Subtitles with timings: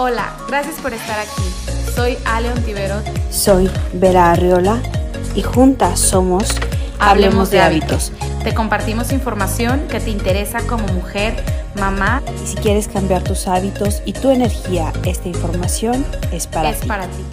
[0.00, 1.42] Hola, gracias por estar aquí.
[1.92, 3.02] Soy Ale Ontiveros.
[3.30, 4.80] Soy Vera Arriola
[5.34, 6.54] y juntas somos
[7.00, 8.12] Hablemos de hábitos.
[8.44, 11.34] Te compartimos información que te interesa como mujer,
[11.80, 12.22] mamá.
[12.44, 16.86] Y si quieres cambiar tus hábitos y tu energía, esta información es para es ti.
[16.86, 17.24] para ti.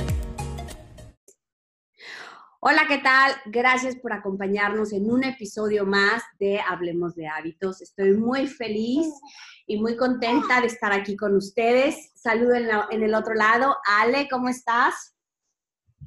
[2.67, 3.31] Hola, ¿qué tal?
[3.45, 7.79] Gracias por acompañarnos en un episodio más de Hablemos de Hábitos.
[7.79, 9.05] Estoy muy feliz
[9.67, 12.11] y muy contenta de estar aquí con ustedes.
[12.15, 13.77] Saludo en, la- en el otro lado.
[13.87, 15.15] Ale, ¿cómo estás?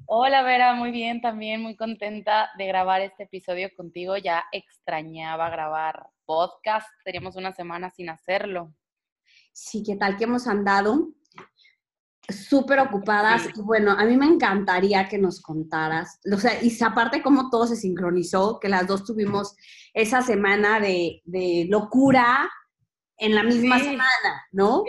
[0.06, 4.16] Hola Vera, muy bien, también muy contenta de grabar este episodio contigo.
[4.16, 8.74] Ya extrañaba grabar podcast, teníamos una semana sin hacerlo.
[9.52, 11.08] Sí, ¿qué tal que hemos andado?
[12.28, 13.42] Súper ocupadas.
[13.42, 13.50] Sí.
[13.56, 16.20] Y bueno, a mí me encantaría que nos contaras.
[16.30, 19.56] O sea, y aparte cómo todo se sincronizó, que las dos tuvimos
[19.94, 22.48] esa semana de, de locura
[23.16, 23.84] en la misma Sí.
[23.86, 24.84] semana, ¿no?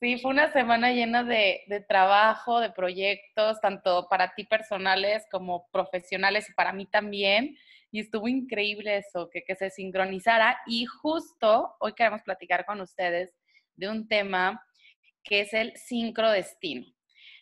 [0.00, 5.68] Sí, fue una semana llena de, de trabajo, de proyectos, tanto para ti personales como
[5.70, 7.56] profesionales y para mí también.
[7.92, 10.58] Y estuvo increíble eso, que, que se sincronizara.
[10.66, 13.30] Y justo hoy queremos platicar con ustedes
[13.76, 14.60] de un tema
[15.22, 16.86] que es el sincrodestino.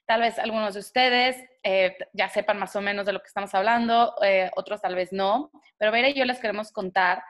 [0.07, 3.55] Tal vez algunos de ustedes eh, ya sepan más o menos de lo que estamos
[3.55, 7.23] hablando, eh, otros tal vez no, pero Vera y yo les queremos contar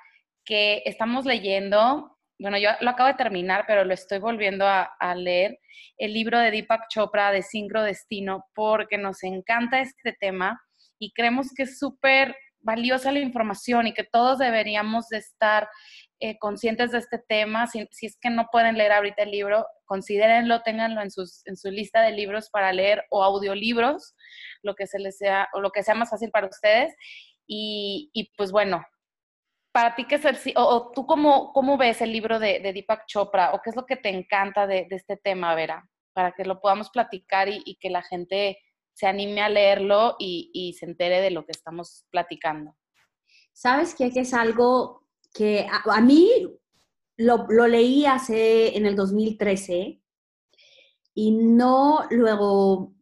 [0.44, 5.58] que estamos leyendo, bueno, yo lo acabo de terminar, pero lo estoy volviendo a, leer,
[5.98, 10.58] el libro de Deepak Chopra de Sincrodestino, porque nos encanta este tema
[10.98, 15.68] y creemos que es súper valiosa la información y que todos deberíamos de estar
[16.22, 17.66] eh, conscientes de este tema.
[17.66, 21.70] Si, es que no pueden leer ahorita el libro, considérenlo, ténganlo en, sus, en su
[21.70, 24.14] lista de libros para leer o audiolibros,
[24.62, 26.94] lo que, se les sea, o lo que sea más fácil para ustedes.
[27.46, 28.84] Y, pues bueno,
[29.72, 32.74] para ti, ¿qué es el, o, o tú cómo, cómo ves el libro de, de
[32.74, 35.88] Deepak Chopra o qué es lo que te encanta de, este tema, Vera?
[36.12, 38.58] Para que lo podamos platicar y, que la gente
[38.92, 42.76] se anime a leerlo y, y se entere de lo que estamos platicando.
[43.54, 43.94] ¿Sabes?
[43.94, 45.00] Que es algo
[45.32, 46.28] que a, a mí
[47.16, 50.00] lo, lo leí hace en el 2013
[51.14, 52.94] y no luego,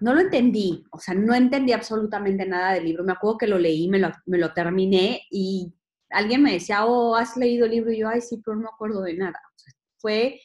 [0.00, 3.04] no lo entendí, o sea, no entendí absolutamente nada del libro.
[3.04, 5.72] Me acuerdo que lo leí, me lo, me lo terminé y
[6.10, 7.92] alguien me decía, oh, ¿has leído el libro?
[7.92, 9.40] Y yo, ay, sí, pero no me acuerdo de nada.
[9.54, 10.40] O sea, fue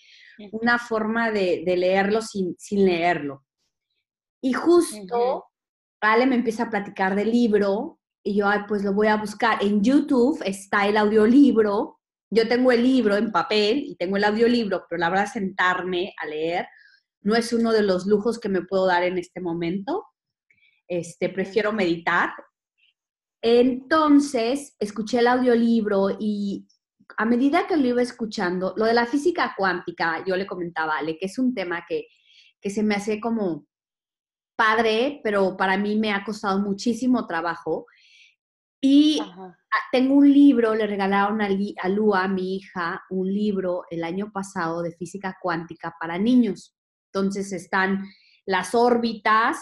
[0.52, 3.46] una forma de, de leerlo sin, sin leerlo.
[4.42, 5.46] Y justo.
[6.02, 9.64] Ale me empieza a platicar del libro y yo, ay, pues lo voy a buscar.
[9.64, 12.00] En YouTube está el audiolibro.
[12.32, 16.26] Yo tengo el libro en papel y tengo el audiolibro, pero la verdad sentarme a
[16.26, 16.66] leer
[17.26, 20.06] no es uno de los lujos que me puedo dar en este momento.
[20.88, 22.32] Este, prefiero meditar.
[23.42, 26.68] Entonces, escuché el audiolibro y
[27.18, 30.98] a medida que lo iba escuchando, lo de la física cuántica, yo le comentaba a
[31.00, 32.08] Ale, que es un tema que,
[32.62, 33.68] que se me hace como
[34.56, 37.88] padre, pero para mí me ha costado muchísimo trabajo.
[38.88, 39.58] Y Ajá.
[39.92, 41.48] tengo un libro, le regalaron a,
[41.82, 46.76] a Lua, mi hija, un libro el año pasado de física cuántica para niños.
[47.12, 48.06] Entonces están
[48.46, 49.58] las órbitas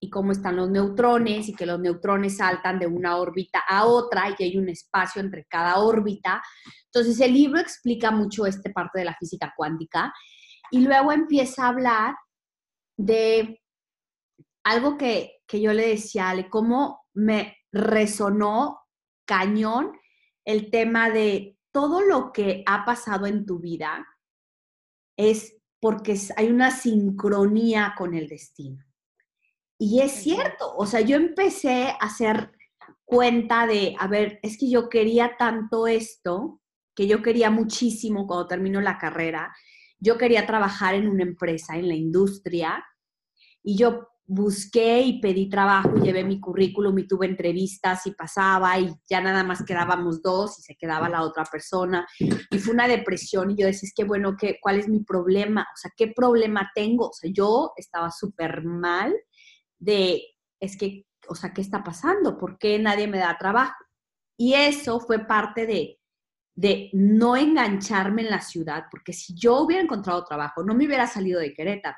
[0.00, 4.28] y cómo están los neutrones y que los neutrones saltan de una órbita a otra
[4.28, 6.42] y que hay un espacio entre cada órbita.
[6.86, 10.12] Entonces el libro explica mucho esta parte de la física cuántica
[10.72, 12.16] y luego empieza a hablar
[12.96, 13.62] de
[14.64, 18.80] algo que, que yo le decía a Ale, cómo me resonó
[19.24, 19.92] cañón
[20.44, 24.06] el tema de todo lo que ha pasado en tu vida
[25.16, 28.84] es porque hay una sincronía con el destino.
[29.78, 32.52] Y es cierto, o sea, yo empecé a hacer
[33.04, 36.60] cuenta de, a ver, es que yo quería tanto esto,
[36.94, 39.54] que yo quería muchísimo cuando terminó la carrera,
[40.00, 42.84] yo quería trabajar en una empresa, en la industria,
[43.62, 48.78] y yo busqué y pedí trabajo y llevé mi currículum y tuve entrevistas y pasaba
[48.78, 52.86] y ya nada más quedábamos dos y se quedaba la otra persona y fue una
[52.86, 55.62] depresión y yo decía, es que bueno, ¿qué, ¿cuál es mi problema?
[55.62, 57.08] O sea, ¿qué problema tengo?
[57.08, 59.16] O sea, yo estaba súper mal
[59.78, 60.22] de,
[60.60, 62.36] es que, o sea, ¿qué está pasando?
[62.36, 63.82] ¿Por qué nadie me da trabajo?
[64.36, 65.98] Y eso fue parte de,
[66.54, 71.06] de no engancharme en la ciudad, porque si yo hubiera encontrado trabajo, no me hubiera
[71.06, 71.96] salido de Querétaro.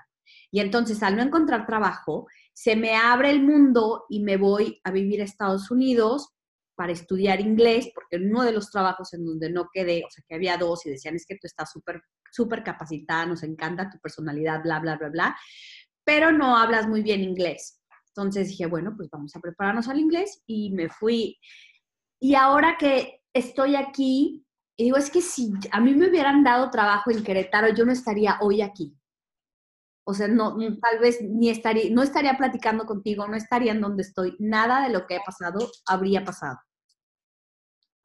[0.50, 4.90] Y entonces, al no encontrar trabajo, se me abre el mundo y me voy a
[4.90, 6.34] vivir a Estados Unidos
[6.74, 10.34] para estudiar inglés, porque uno de los trabajos en donde no quedé, o sea, que
[10.34, 12.02] había dos y decían, es que tú estás súper,
[12.32, 15.36] súper capacitada, nos encanta tu personalidad, bla, bla, bla, bla,
[16.04, 17.82] pero no hablas muy bien inglés.
[18.08, 21.38] Entonces dije, bueno, pues vamos a prepararnos al inglés y me fui.
[22.18, 24.44] Y ahora que estoy aquí,
[24.76, 28.38] digo, es que si a mí me hubieran dado trabajo en Querétaro, yo no estaría
[28.40, 28.96] hoy aquí.
[30.10, 34.02] O sea, no, tal vez ni estaría, no estaría platicando contigo, no estaría en donde
[34.02, 34.34] estoy.
[34.40, 36.58] Nada de lo que he pasado habría pasado.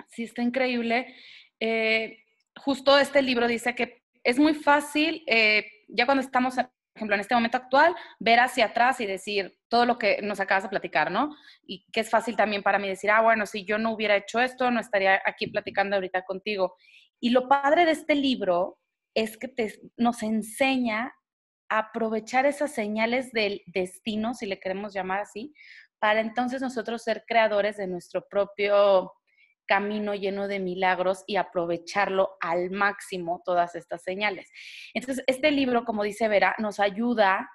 [0.09, 1.15] Sí, está increíble.
[1.59, 2.19] Eh,
[2.57, 7.21] justo este libro dice que es muy fácil, eh, ya cuando estamos, por ejemplo, en
[7.21, 11.11] este momento actual, ver hacia atrás y decir todo lo que nos acabas de platicar,
[11.11, 11.35] ¿no?
[11.65, 14.39] Y que es fácil también para mí decir, ah, bueno, si yo no hubiera hecho
[14.39, 16.75] esto, no estaría aquí platicando ahorita contigo.
[17.19, 18.77] Y lo padre de este libro
[19.15, 21.13] es que te, nos enseña
[21.69, 25.53] aprovechar esas señales del destino, si le queremos llamar así,
[25.99, 29.13] para entonces nosotros ser creadores de nuestro propio
[29.65, 34.51] camino lleno de milagros y aprovecharlo al máximo todas estas señales.
[34.93, 37.49] Entonces, este libro, como dice Vera, nos ayuda,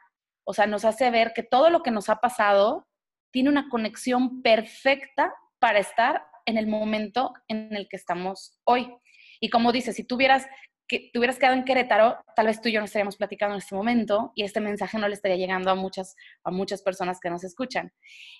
[0.44, 2.88] o sea, nos hace ver que todo lo que nos ha pasado
[3.30, 8.92] tiene una conexión perfecta para estar en el momento en el que estamos hoy.
[9.40, 10.46] Y como dice, si tuvieras
[10.90, 13.60] que te hubieras quedado en Querétaro, tal vez tú y yo no estaríamos platicando en
[13.60, 17.30] este momento y este mensaje no le estaría llegando a muchas, a muchas personas que
[17.30, 17.92] nos escuchan.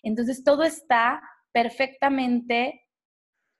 [0.03, 2.89] Entonces, todo está perfectamente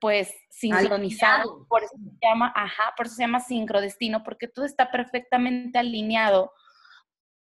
[0.01, 4.91] pues sincronizado, por eso se llama, ajá, por eso se llama sincrodestino, porque todo está
[4.91, 6.53] perfectamente alineado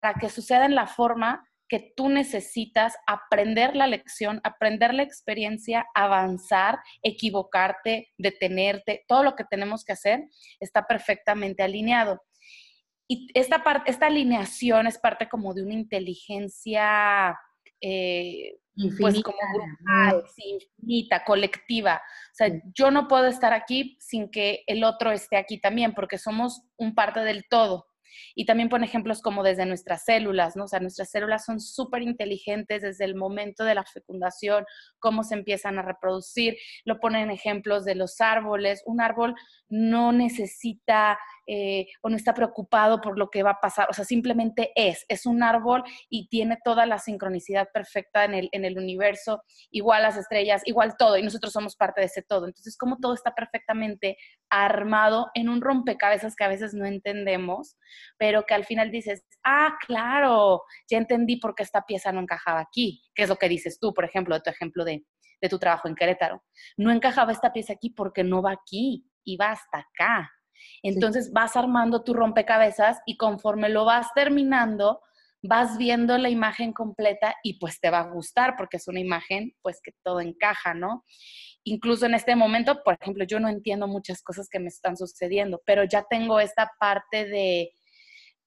[0.01, 5.87] para que suceda en la forma que tú necesitas aprender la lección, aprender la experiencia,
[5.95, 10.29] avanzar, equivocarte, detenerte, todo lo que tenemos que hacer
[10.61, 12.23] está perfectamente alineado.
[13.07, 17.39] Y esta, parte, esta alineación es parte como de una inteligencia
[17.81, 18.59] eh,
[18.99, 21.97] pues como grupal, infinita, colectiva.
[21.97, 26.19] O sea, yo no puedo estar aquí sin que el otro esté aquí también, porque
[26.19, 27.88] somos un parte del todo.
[28.35, 30.65] Y también pone ejemplos como desde nuestras células, ¿no?
[30.65, 34.65] O sea, nuestras células son súper inteligentes desde el momento de la fecundación,
[34.99, 36.57] cómo se empiezan a reproducir.
[36.85, 38.83] Lo ponen ejemplos de los árboles.
[38.87, 39.35] Un árbol
[39.69, 41.19] no necesita
[41.51, 45.07] eh, o no está preocupado por lo que va a pasar, o sea, simplemente es,
[45.09, 50.03] es un árbol y tiene toda la sincronicidad perfecta en el, en el universo, igual
[50.03, 52.47] las estrellas, igual todo, y nosotros somos parte de ese todo.
[52.47, 54.19] Entonces, como todo está perfectamente
[54.51, 57.79] armado en un rompecabezas que a veces no entendemos,
[58.19, 62.61] pero que al final dices, ah, claro, ya entendí por qué esta pieza no encajaba
[62.61, 65.03] aquí, que es lo que dices tú, por ejemplo, de tu ejemplo de,
[65.41, 66.45] de tu trabajo en Querétaro.
[66.77, 70.31] No encajaba esta pieza aquí porque no va aquí, iba hasta acá.
[70.83, 75.01] Entonces vas armando tu rompecabezas y conforme lo vas terminando,
[75.43, 79.53] vas viendo la imagen completa y pues te va a gustar porque es una imagen
[79.63, 81.05] pues que todo encaja, ¿no?
[81.65, 85.61] Incluso en este momento, por ejemplo, yo no entiendo muchas cosas que me están sucediendo,
[85.67, 87.71] pero ya tengo esta parte de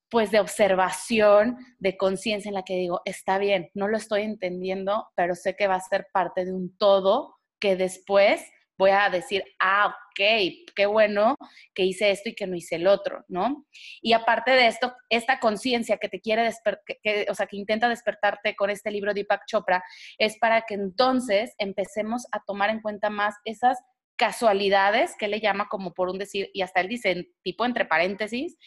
[0.10, 5.08] pues de observación, de conciencia en la que digo, está bien, no lo estoy entendiendo,
[5.16, 8.44] pero sé que va a ser parte de un todo que después
[8.82, 11.38] voy a decir, ah, ok, qué bueno
[11.76, 13.68] que hice esto y que no hice el otro, ¿no?
[14.02, 16.84] Y aparte de esto, esta conciencia que te quiere despertar,
[17.30, 19.84] o sea, que intenta despertarte con este libro de Deepak Chopra,
[20.18, 23.78] es para que entonces empecemos a tomar en cuenta más esas
[24.16, 28.58] casualidades que le llama como por un decir, y hasta él dice, tipo entre paréntesis,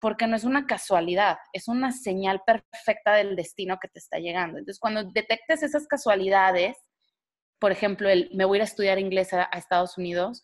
[0.00, 4.58] porque no es una casualidad, es una señal perfecta del destino que te está llegando.
[4.58, 6.76] Entonces, cuando detectes esas casualidades,
[7.62, 10.42] por ejemplo, el me voy a ir a estudiar inglés a, Estados Unidos.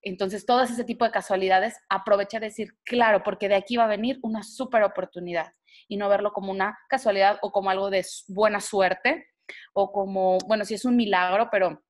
[0.00, 3.88] Entonces, todo ese tipo de casualidades, aprovecha de decir, claro, porque de aquí va a
[3.88, 5.52] venir una súper oportunidad
[5.88, 9.26] y no verlo como una casualidad o como algo de buena suerte
[9.74, 11.84] o como, bueno, si es un milagro, pero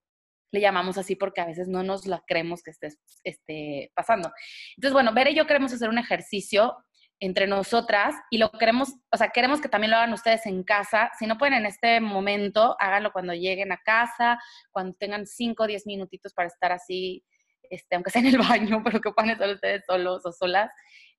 [0.51, 2.89] le llamamos así porque a veces no nos la creemos que esté,
[3.23, 4.33] esté pasando.
[4.77, 6.75] Entonces, bueno, Ver y yo queremos hacer un ejercicio
[7.25, 11.11] entre nosotras y lo queremos, o sea, queremos que también lo hagan ustedes en casa.
[11.19, 14.39] Si no pueden en este momento, háganlo cuando lleguen a casa,
[14.71, 17.25] cuando tengan 5 o 10 minutitos para estar así,
[17.71, 20.71] este, aunque sea en el baño, pero que puedan estar ustedes solos o solas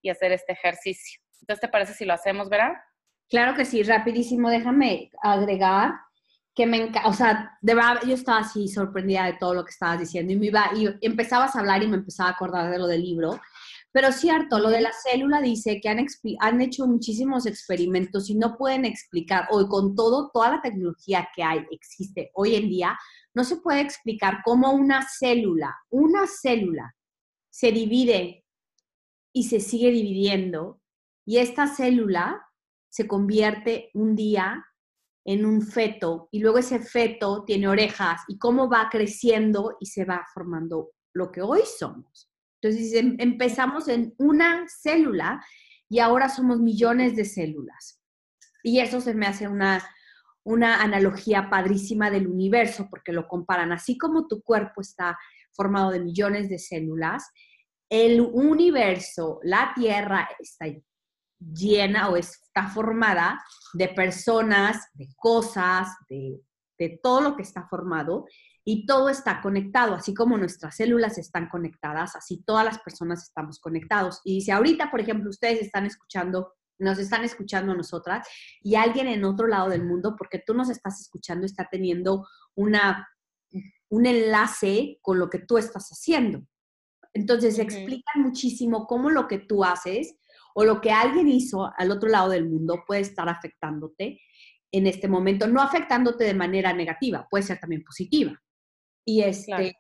[0.02, 1.20] y hacer este ejercicio.
[1.42, 2.84] Entonces, ¿te parece si lo hacemos, Vera?
[3.28, 4.52] Claro que sí, rapidísimo.
[4.52, 5.94] Déjame agregar
[6.54, 9.72] que me encanta, o sea, de verdad yo estaba así sorprendida de todo lo que
[9.72, 12.78] estabas diciendo y me iba, y empezabas a hablar y me empezaba a acordar de
[12.78, 13.42] lo del libro
[13.96, 16.06] pero cierto, lo de la célula dice que han,
[16.42, 21.42] han hecho muchísimos experimentos y no pueden explicar, hoy con todo, toda la tecnología que
[21.42, 23.00] hay, existe hoy en día,
[23.34, 26.94] no se puede explicar cómo una célula, una célula
[27.50, 28.44] se divide
[29.34, 30.82] y se sigue dividiendo
[31.26, 32.46] y esta célula
[32.90, 34.62] se convierte un día
[35.24, 40.04] en un feto y luego ese feto tiene orejas y cómo va creciendo y se
[40.04, 42.30] va formando lo que hoy somos.
[42.66, 45.44] Entonces em, empezamos en una célula
[45.88, 48.02] y ahora somos millones de células.
[48.64, 49.88] Y eso se me hace una,
[50.44, 55.18] una analogía padrísima del universo, porque lo comparan así como tu cuerpo está
[55.54, 57.30] formado de millones de células,
[57.88, 60.66] el universo, la Tierra está
[61.40, 63.40] llena o está formada
[63.74, 66.42] de personas, de cosas, de,
[66.80, 68.26] de todo lo que está formado
[68.68, 73.60] y todo está conectado, así como nuestras células están conectadas, así todas las personas estamos
[73.60, 74.22] conectados.
[74.24, 78.28] Y si ahorita, por ejemplo, ustedes están escuchando, nos están escuchando a nosotras
[78.62, 83.08] y alguien en otro lado del mundo, porque tú nos estás escuchando, está teniendo una,
[83.90, 86.42] un enlace con lo que tú estás haciendo.
[87.14, 90.18] Entonces, explican muchísimo cómo lo que tú haces
[90.56, 94.20] o lo que alguien hizo al otro lado del mundo puede estar afectándote
[94.72, 98.42] en este momento, no afectándote de manera negativa, puede ser también positiva.
[99.06, 99.78] Y, este,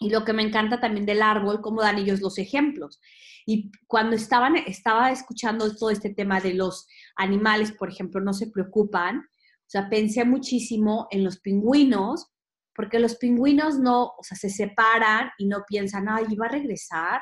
[0.00, 3.00] y lo que me encanta también del árbol, cómo dan ellos los ejemplos.
[3.46, 8.50] Y cuando estaban, estaba escuchando todo este tema de los animales, por ejemplo, no se
[8.50, 12.30] preocupan, o sea, pensé muchísimo en los pingüinos,
[12.74, 17.20] porque los pingüinos no, o sea, se separan y no piensan, ay, va a regresar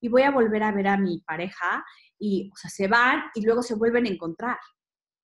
[0.00, 1.82] y voy a volver a ver a mi pareja,
[2.18, 4.58] y, o sea, se van y luego se vuelven a encontrar.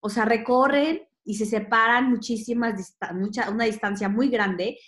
[0.01, 4.79] O sea, recorren y se separan muchísimas, mucha, una distancia muy grande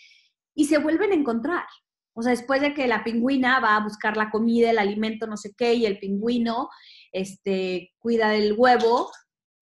[0.57, 1.67] y se vuelven a encontrar.
[2.15, 5.37] O sea, después de que la pingüina va a buscar la comida, el alimento, no
[5.37, 6.71] sé qué, y el pingüino
[7.13, 9.11] este, cuida del huevo,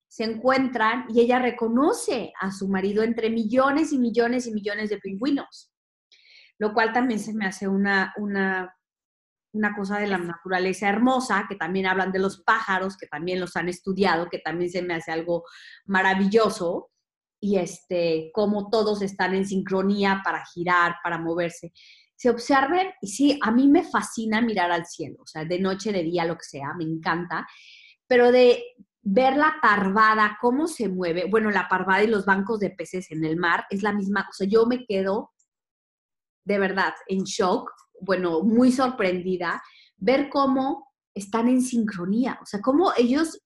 [0.06, 4.98] se encuentran y ella reconoce a su marido entre millones y millones y millones de
[4.98, 5.72] pingüinos,
[6.58, 8.72] lo cual también se me hace una, una,
[9.52, 13.56] una cosa de la naturaleza hermosa, que también hablan de los pájaros, que también los
[13.56, 15.42] han estudiado, que también se me hace algo
[15.86, 16.92] maravilloso
[17.44, 21.74] y este, cómo todos están en sincronía para girar, para moverse.
[22.16, 25.92] Se observen y sí, a mí me fascina mirar al cielo, o sea, de noche,
[25.92, 27.46] de día, lo que sea, me encanta,
[28.06, 28.64] pero de
[29.02, 33.22] ver la parvada, cómo se mueve, bueno, la parvada y los bancos de peces en
[33.26, 34.46] el mar es la misma cosa.
[34.46, 35.34] Yo me quedo
[36.46, 37.70] de verdad en shock,
[38.00, 39.62] bueno, muy sorprendida,
[39.98, 43.38] ver cómo están en sincronía, o sea, cómo ellos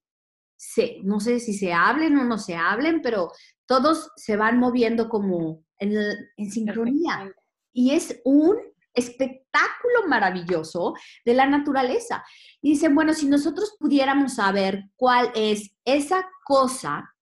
[0.59, 3.31] se, no sé si se hablen o no se hablen, pero
[3.65, 7.33] todos se van moviendo como en, sincronía.
[7.73, 8.57] Y es un
[8.93, 12.25] espectáculo maravilloso de la naturaleza.
[12.61, 17.15] Y dicen, bueno, si nosotros pudiéramos saber cuál es esa cosa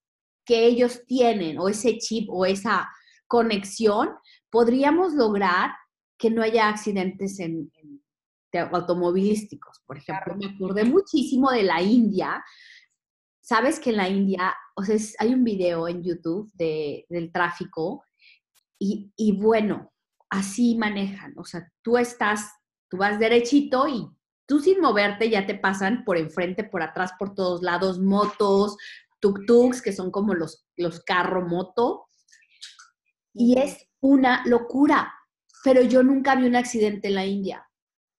[0.46, 2.88] que ellos tienen o ese chip o esa
[3.26, 4.14] conexión,
[4.48, 5.72] podríamos lograr
[6.16, 7.70] que no haya accidentes en,
[8.72, 9.82] automovilísticos.
[9.86, 12.42] Por ejemplo, me acordé muchísimo de la India,
[13.46, 18.04] sabes que en la India, o sea, hay un video en YouTube del tráfico
[18.78, 19.92] y, bueno,
[20.28, 21.32] así manejan.
[21.38, 22.50] O sea, tú estás,
[22.90, 24.04] tú vas derechito y
[24.46, 28.76] tú sin moverte ya te pasan por enfrente, por atrás, por todos lados, motos,
[29.22, 32.08] tuk-tuks, que son como los, los carro-moto.
[33.32, 35.14] Y es una locura.
[35.62, 37.65] Pero yo nunca vi un accidente en la India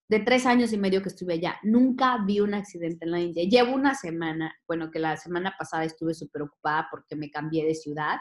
[0.09, 3.43] de tres años y medio que estuve allá, nunca vi un accidente en la India.
[3.43, 7.75] Llevo una semana, bueno, que la semana pasada estuve súper ocupada porque me cambié de
[7.75, 8.17] ciudad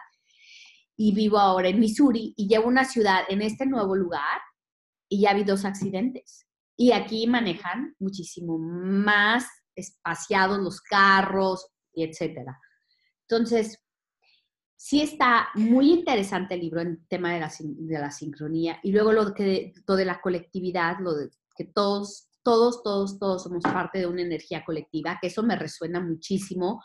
[0.97, 4.41] y vivo ahora en Missouri y llevo una ciudad en este nuevo lugar
[5.09, 6.47] y ya vi dos accidentes.
[6.77, 12.59] Y aquí manejan muchísimo más espaciados los carros y etcétera.
[13.29, 13.79] Entonces,
[14.77, 19.13] sí está muy interesante el libro en tema de la, de la sincronía y luego
[19.13, 23.99] lo, que, lo de la colectividad, lo de que todos, todos, todos, todos somos parte
[23.99, 26.83] de una energía colectiva, que eso me resuena muchísimo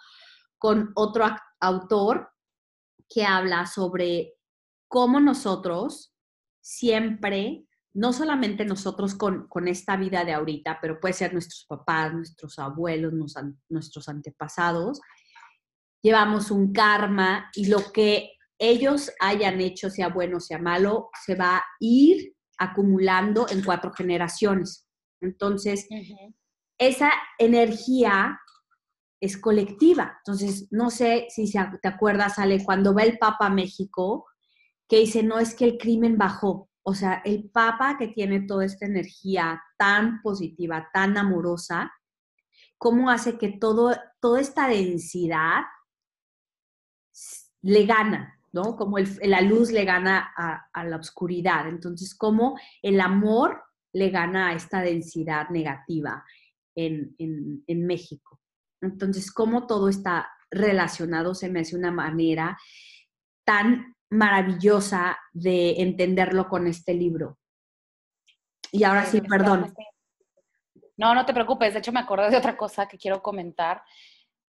[0.58, 1.26] con otro
[1.60, 2.32] autor
[3.10, 4.34] que habla sobre
[4.88, 6.14] cómo nosotros
[6.62, 12.14] siempre, no solamente nosotros con, con esta vida de ahorita, pero puede ser nuestros papás,
[12.14, 13.14] nuestros abuelos,
[13.70, 15.02] nuestros antepasados,
[16.02, 21.36] llevamos un karma y lo que ellos hayan hecho, sea bueno o sea malo, se
[21.36, 24.88] va a ir acumulando en cuatro generaciones.
[25.20, 25.88] Entonces,
[26.78, 28.40] esa energía
[29.20, 30.18] es colectiva.
[30.18, 34.28] Entonces, no sé si te acuerdas, Ale, cuando va el Papa a México,
[34.88, 36.70] que dice, no es que el crimen bajó.
[36.84, 41.92] O sea, el Papa que tiene toda esta energía tan positiva, tan amorosa,
[42.78, 45.62] ¿cómo hace que todo, toda esta densidad
[47.62, 48.41] le gana?
[48.54, 48.76] ¿No?
[48.76, 51.68] Como la luz le gana a, la oscuridad.
[51.68, 56.24] Entonces, como el amor le gana a esta densidad negativa
[56.76, 57.16] en,
[57.68, 58.40] México.
[58.82, 62.58] Entonces, cómo todo está relacionado se me hace una manera
[63.46, 67.38] tan maravillosa de entenderlo con este libro.
[68.72, 69.74] Y ahora sí, perdón.
[70.98, 71.74] No, no te preocupes.
[71.74, 73.82] De hecho, me acordé de otra cosa que quiero comentar.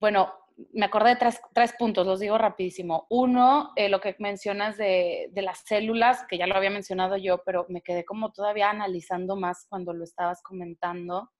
[0.00, 0.32] Bueno,
[0.73, 3.06] me acordé de tres, puntos, los digo rapidísimo.
[3.11, 7.66] Uno, eh, lo que mencionas de, las células, que ya lo había mencionado yo, pero
[7.68, 11.30] me quedé como todavía analizando más cuando lo estabas comentando,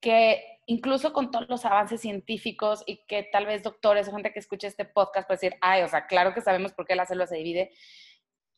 [0.00, 4.38] que incluso con todos los avances científicos y que tal vez doctores o gente que
[4.38, 7.26] escuche este podcast puede decir, ay, o sea, claro que sabemos por qué la célula
[7.26, 7.72] se divide,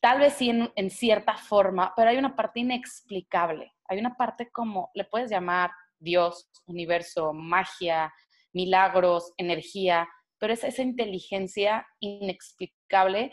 [0.01, 4.51] tal vez sí en, en cierta forma, pero hay una parte inexplicable, hay una parte
[4.51, 8.13] como, le puedes llamar Dios, universo, magia,
[8.57, 10.09] milagros, energía,
[10.39, 13.31] pero es esa inteligencia inexplicable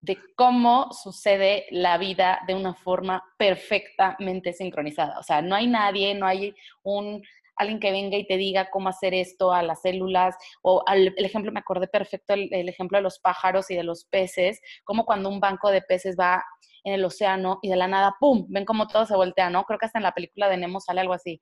[0.00, 5.18] de cómo sucede la vida de una forma perfectamente sincronizada.
[5.18, 7.22] O sea, no hay nadie, no hay un
[7.56, 11.50] alguien que venga y te diga cómo hacer esto a las células, o el ejemplo,
[11.52, 15.30] me acordé perfecto, el, el, ejemplo de los pájaros y de los peces, como cuando
[15.30, 16.44] un banco de peces va
[16.84, 19.64] en el océano y de la nada, ¡pum!, ven cómo todo se voltea, ¿no?
[19.64, 21.40] Creo que hasta en la película de Nemo sale algo así.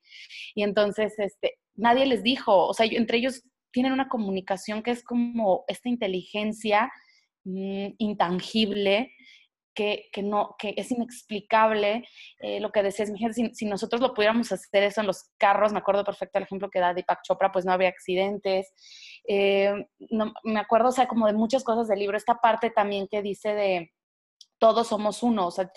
[0.54, 5.02] Y entonces, este, nadie les dijo, o sea, entre ellos tienen una comunicación que es
[5.02, 6.90] como esta inteligencia
[7.44, 9.12] mmm, intangible,
[9.74, 12.04] que, que, no, que es inexplicable.
[12.38, 15.72] Eh, lo que decías, Miguel, si, si, nosotros lo pudiéramos hacer eso en los carros,
[15.72, 18.72] me acuerdo perfecto el ejemplo que da Deepak Chopra, pues no habría accidentes.
[19.26, 19.74] Eh,
[20.10, 23.22] no, me acuerdo, o sea, como de muchas cosas del libro, esta parte también que
[23.22, 23.92] dice de
[24.58, 25.70] todos somos uno, o sea,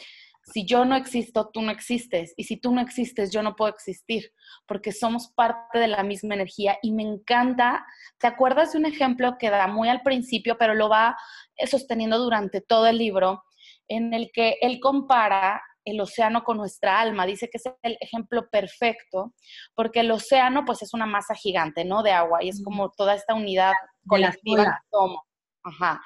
[0.52, 2.34] si yo no existo, tú no existes.
[2.38, 4.32] Y si tú no existes, yo no puedo existir,
[4.66, 6.78] porque somos parte de la misma energía.
[6.82, 7.86] Y me encanta,
[8.18, 11.18] ¿te acuerdas de un ejemplo que da muy al principio, pero lo va
[11.66, 13.44] sosteniendo durante todo el libro,
[13.88, 17.26] en el que él compara el océano con nuestra alma.
[17.26, 19.34] Dice que es el ejemplo perfecto,
[19.74, 22.04] porque el océano pues es una masa gigante, ¿no?
[22.04, 23.74] De agua, y es como toda esta unidad
[24.06, 25.22] colectiva que somos.
[25.64, 26.02] Ajá.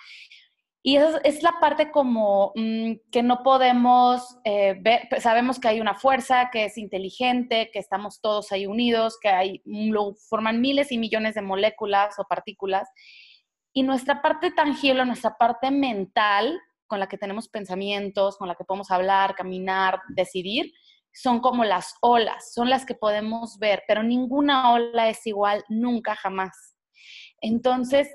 [0.84, 5.80] Y es, es, la parte como mmm, que no podemos eh, ver, sabemos que hay
[5.80, 10.92] una fuerza, que es inteligente, que estamos todos ahí unidos, que hay, lo forman miles
[10.92, 12.90] y millones de moléculas o partículas.
[13.74, 18.66] Y nuestra parte tangible, nuestra parte mental, con la que tenemos pensamientos, con la que
[18.66, 20.74] podemos hablar, caminar, decidir,
[21.14, 26.16] son como las olas, son las que podemos ver, pero ninguna ola es igual nunca,
[26.16, 26.76] jamás.
[27.40, 28.10] Entonces,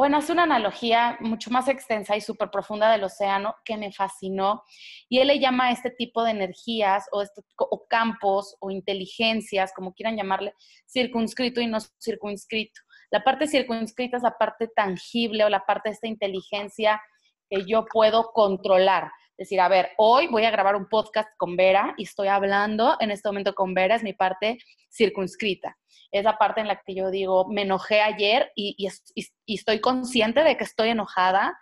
[0.00, 4.62] bueno, es una analogía mucho más extensa y súper profunda del océano que me fascinó.
[5.10, 9.74] Y él le llama a este tipo de energías o, este, o campos o inteligencias,
[9.74, 10.54] como quieran llamarle,
[10.86, 12.80] circunscrito y no circunscrito.
[13.10, 16.98] La parte circunscrita es la parte tangible o la parte de esta inteligencia
[17.50, 19.12] que yo puedo controlar.
[19.40, 23.10] Decir, a ver, hoy voy a grabar un podcast con Vera y estoy hablando en
[23.10, 24.58] este momento con Vera, es mi parte
[24.90, 25.76] circunscrita
[26.10, 28.88] es la parte en la que yo digo, me enojé ayer y,
[29.46, 31.56] estoy consciente de que estoy enojada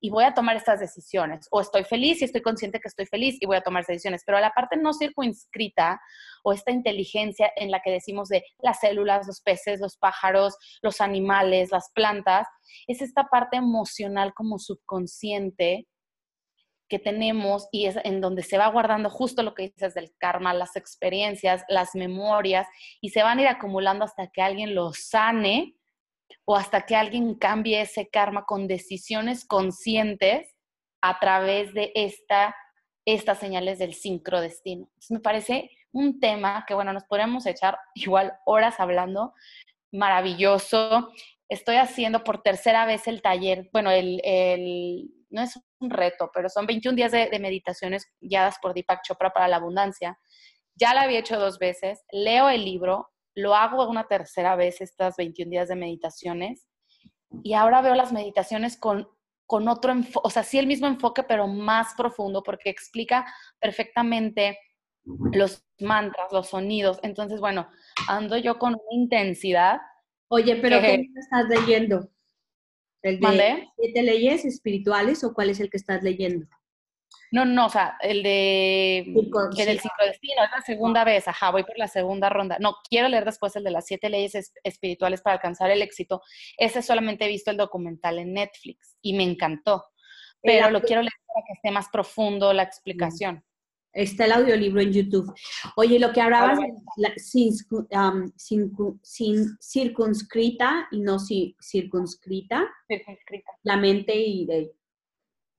[0.00, 1.46] y voy a tomar estas decisiones.
[1.50, 4.22] O estoy feliz y estoy consciente que estoy feliz y voy a tomar estas decisiones.
[4.26, 6.00] Pero la parte no circunscrita
[6.42, 11.00] o esta inteligencia en la que decimos de las células, los peces, los pájaros, los
[11.00, 12.48] animales, las plantas,
[12.88, 15.86] es esta parte emocional como subconsciente
[16.92, 20.52] que tenemos y es en donde se va guardando justo lo que dices del karma,
[20.52, 22.68] las experiencias, las memorias
[23.00, 25.74] y se van a ir acumulando hasta que alguien lo sane
[26.44, 30.54] o hasta que alguien cambie ese karma con decisiones conscientes
[31.00, 32.54] a través de esta,
[33.06, 34.82] estas señales del sincrodestino.
[34.82, 39.32] Entonces, me parece un tema que, bueno, nos podríamos echar igual horas hablando,
[39.90, 41.10] maravilloso.
[41.48, 46.48] Estoy haciendo por tercera vez el taller, bueno, el, el no es un reto, pero
[46.48, 50.18] son 21 días de, de, meditaciones guiadas por Deepak Chopra para la abundancia.
[50.74, 55.16] Ya la había hecho dos veces, leo el libro, lo hago una tercera vez estas
[55.16, 56.66] 21 días de meditaciones
[57.42, 59.08] y ahora veo las meditaciones con,
[59.46, 63.26] con otro enfoque, o sea, sí el mismo enfoque, pero más profundo porque explica
[63.58, 64.58] perfectamente
[65.04, 66.98] los mantras, los sonidos.
[67.02, 67.68] Entonces, bueno,
[68.08, 69.80] ando yo con una intensidad.
[70.28, 72.08] Oye, pero que, ¿cómo estás leyendo?
[73.02, 73.68] ¿El de ¿Mandé?
[73.76, 76.46] siete leyes espirituales o cuál es el que estás leyendo?
[77.32, 81.64] No, no, o sea, el de el del sincrodestino, es la segunda vez, ajá, voy
[81.64, 82.58] por la segunda ronda.
[82.60, 86.20] No, quiero leer después el de las siete leyes es, espirituales para alcanzar el éxito.
[86.58, 89.82] Ese solamente he visto el documental en Netflix y me encantó,
[90.42, 93.42] pero lo quiero leer para que esté más profundo la explicación.
[93.92, 95.32] Está el audiolibro en YouTube.
[95.76, 102.68] Oye, lo que hablabas de la, sin, um, sin, sin, circunscrita y no si, circunscrita,
[102.88, 104.74] circunscrita, la mente y de...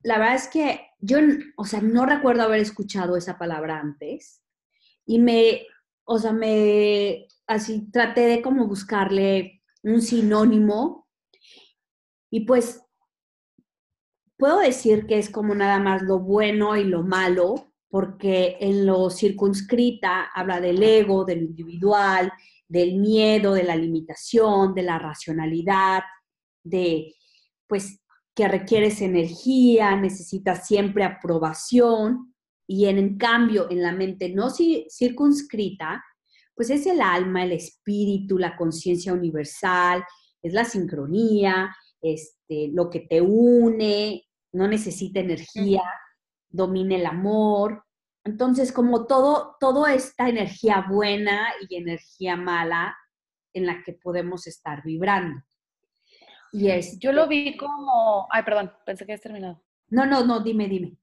[0.01, 1.19] La verdad es que yo,
[1.55, 4.41] o sea, no recuerdo haber escuchado esa palabra antes
[5.05, 5.65] y me,
[6.03, 11.07] o sea, me, así traté de como buscarle un sinónimo
[12.29, 12.81] y pues
[14.37, 19.11] puedo decir que es como nada más lo bueno y lo malo, porque en lo
[19.11, 22.33] circunscrita habla del ego, del individual,
[22.67, 26.01] del miedo, de la limitación, de la racionalidad,
[26.63, 27.13] de
[27.67, 27.99] pues
[28.33, 32.33] que requieres energía, necesitas siempre aprobación
[32.65, 36.03] y en, en cambio en la mente no circunscrita,
[36.55, 40.03] pues es el alma, el espíritu, la conciencia universal,
[40.41, 41.69] es la sincronía,
[42.01, 45.83] este, lo que te une, no necesita energía,
[46.53, 47.83] domina el amor.
[48.23, 52.95] Entonces, como todo, toda esta energía buena y energía mala
[53.53, 55.41] en la que podemos estar vibrando.
[56.53, 59.61] Y es, Yo lo vi como, ay, perdón, pensé que has terminado.
[59.89, 60.97] No, no, no, dime, dime.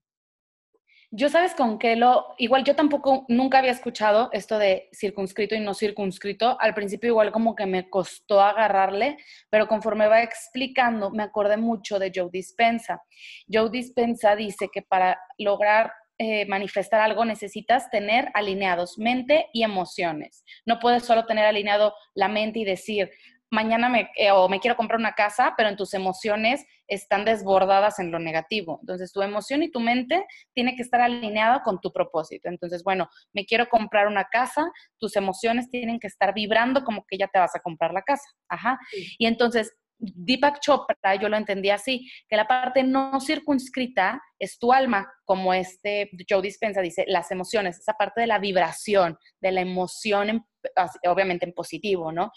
[1.12, 5.60] Yo sabes con qué lo, igual yo tampoco, nunca había escuchado esto de circunscrito y
[5.60, 6.56] no circunscrito.
[6.60, 9.16] Al principio igual como que me costó agarrarle,
[9.50, 13.02] pero conforme va explicando, me acordé mucho de Joe Dispensa.
[13.52, 20.44] Joe Dispensa dice que para lograr eh, manifestar algo necesitas tener alineados mente y emociones.
[20.64, 23.10] No puedes solo tener alineado la mente y decir,
[23.50, 27.98] mañana me, eh, o me quiero comprar una casa, pero en tus emociones están desbordadas
[28.00, 28.78] en lo negativo.
[28.82, 32.48] Entonces, tu emoción y tu mente tiene que estar alineada con tu propósito.
[32.48, 37.16] Entonces, bueno, me quiero comprar una casa, tus emociones tienen que estar vibrando como que
[37.16, 38.28] ya te vas a comprar la casa.
[38.48, 38.78] Ajá.
[39.18, 44.72] Y entonces, Deepak Chopra, yo lo entendí así, que la parte no circunscrita es tu
[44.72, 49.60] alma, como este Joe Dispensa dice, las emociones, esa parte de la vibración, de la
[49.60, 50.46] emoción,
[51.06, 52.32] obviamente en positivo, ¿no?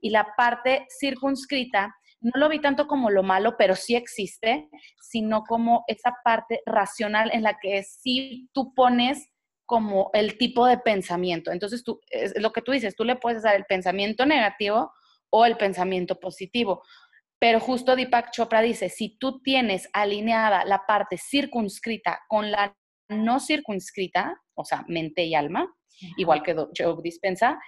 [0.00, 4.68] Y la parte circunscrita, no lo vi tanto como lo malo, pero sí existe,
[5.00, 9.30] sino como esa parte racional en la que sí tú pones
[9.66, 11.52] como el tipo de pensamiento.
[11.52, 14.92] Entonces, tú, es lo que tú dices, tú le puedes dar el pensamiento negativo
[15.30, 16.82] o el pensamiento positivo.
[17.38, 22.74] Pero justo Deepak Chopra dice, si tú tienes alineada la parte circunscrita con la
[23.08, 25.72] no circunscrita, o sea, mente y alma,
[26.16, 27.58] igual que Joe Dispensa,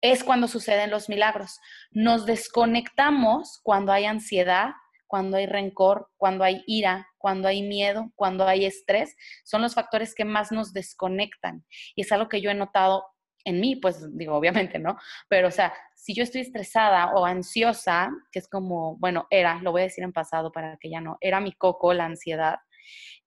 [0.00, 1.58] es cuando suceden los milagros.
[1.90, 4.70] Nos desconectamos cuando hay ansiedad,
[5.06, 9.16] cuando hay rencor, cuando hay ira, cuando hay miedo, cuando hay estrés.
[9.44, 11.64] Son los factores que más nos desconectan.
[11.94, 13.04] Y es algo que yo he notado
[13.44, 14.98] en mí, pues digo, obviamente, ¿no?
[15.28, 19.72] Pero, o sea, si yo estoy estresada o ansiosa, que es como, bueno, era, lo
[19.72, 22.58] voy a decir en pasado para que ya no, era mi coco, la ansiedad,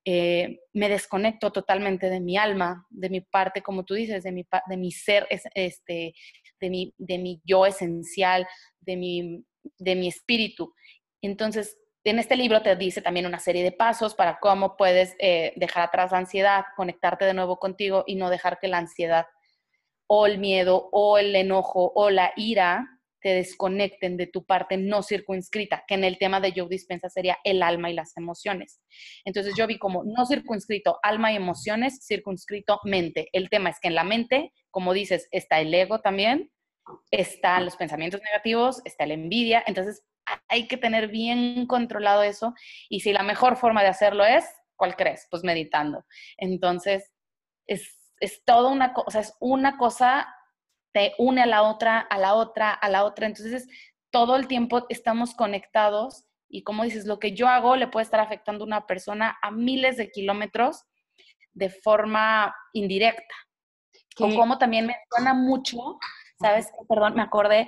[0.04, 4.46] eh, me desconecto totalmente de mi alma, de mi parte, como tú dices, de mi,
[4.68, 6.14] de mi ser, este,
[6.62, 8.48] de, mi, de mi yo esencial,
[8.80, 9.46] de mi,
[9.78, 10.74] de mi espíritu.
[11.22, 15.54] Entonces, en este libro te dice también una serie de pasos para cómo puedes eh,
[15.56, 19.26] dejar atrás la ansiedad, conectarte de nuevo contigo y no dejar que la ansiedad
[20.08, 25.04] o el miedo o el enojo o la ira te desconecten de tu parte no
[25.04, 28.82] circunscrita, que en el tema de Joe Dispensa sería el alma y las emociones.
[29.26, 33.30] Entonces yo vi como no circunscrito alma y emociones, circunscrito mente.
[33.34, 36.52] El tema es que en la mente, como dices, está el ego también,
[37.12, 40.04] están los pensamientos negativos, está la envidia, entonces
[40.48, 42.54] hay que tener bien controlado eso
[42.90, 45.28] y si la mejor forma de hacerlo es, ¿cuál crees?
[45.30, 46.06] Pues meditando.
[46.38, 47.12] Entonces,
[47.68, 50.34] es es toda una cosa, es una cosa
[50.94, 53.28] te une a la otra, a la otra, a la otra.
[53.28, 53.68] Entonces,
[54.12, 58.20] todo el tiempo estamos conectados y como dices, lo que yo hago le puede estar
[58.20, 60.84] afectando a una persona a miles de kilómetros
[61.54, 63.36] de forma indirecta.
[64.20, 65.98] O como también me suena mucho,
[66.40, 66.70] ¿sabes?
[66.90, 67.68] Perdón, me acordé,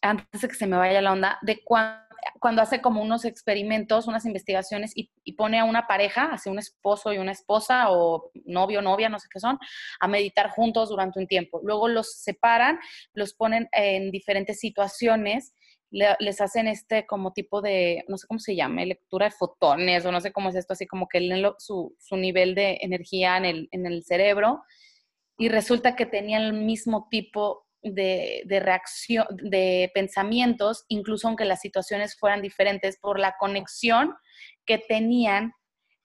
[0.00, 4.06] antes de que se me vaya la onda, de cuando cuando hace como unos experimentos,
[4.06, 8.82] unas investigaciones y, pone a una pareja, hace un esposo y una esposa o novio,
[8.82, 9.58] novia, no sé qué son,
[10.00, 11.60] a meditar juntos durante un tiempo.
[11.62, 12.78] Luego los separan,
[13.14, 15.54] los ponen en diferentes situaciones
[15.92, 20.10] les hacen este como tipo de, no sé cómo se llama, lectura de fotones o
[20.10, 23.44] no sé cómo es esto, así como que leen su, su, nivel de energía en
[23.44, 24.62] el, en el cerebro
[25.36, 32.16] y resulta que tenían el mismo tipo de, reacción, de pensamientos, incluso aunque las situaciones
[32.16, 34.14] fueran diferentes, por la conexión
[34.64, 35.52] que tenían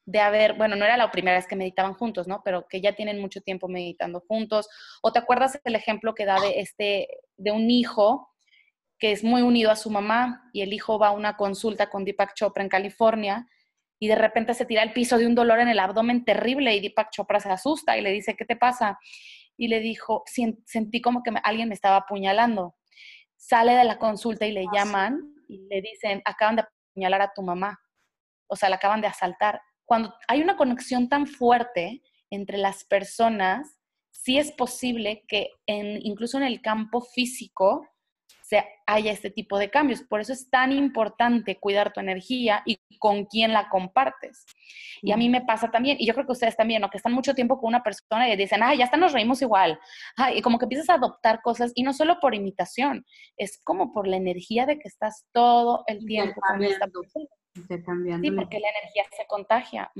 [0.06, 2.42] de haber, bueno, no era la primera vez que meditaban juntos, ¿no?
[2.44, 4.70] Pero que ya tienen mucho tiempo meditando juntos.
[5.02, 8.30] O te acuerdas el ejemplo que da de este, de un hijo
[9.00, 12.04] que es muy unido a su mamá y el hijo va a una consulta con
[12.04, 13.48] Deepak Chopra en California
[14.00, 16.80] y de repente se tira al piso de un dolor en el abdomen terrible y
[16.80, 18.98] Deepak Chopra se asusta y le dice, ¿qué te pasa?
[19.58, 20.24] Y le dijo,
[20.66, 22.76] sentí como que alguien me estaba apuñalando.
[23.36, 27.34] Sale de la consulta y le ah, llaman y le dicen, acaban de apuñalar a
[27.34, 27.80] tu mamá.
[28.48, 29.62] O sea, la acaban de asaltar.
[29.86, 33.80] Cuando hay una conexión tan fuerte entre las personas,
[34.12, 37.88] sí es posible que en, incluso en el campo físico
[38.48, 40.04] se haya este tipo de cambios.
[40.04, 44.46] Por eso es tan importante cuidar tu energía y con quién la compartes.
[45.02, 46.90] Y a mí me pasa también, y yo creo que ustedes también, ¿no?
[46.90, 49.78] que están mucho tiempo con una persona y dicen, ah, ya hasta nos reímos igual.
[50.34, 53.06] y como que empiezas a adoptar cosas, y no solo por imitación,
[53.36, 57.28] es como por la energía de que estás todo el tiempo con esta persona.
[58.22, 59.92] Sí, porque la energía se contagia.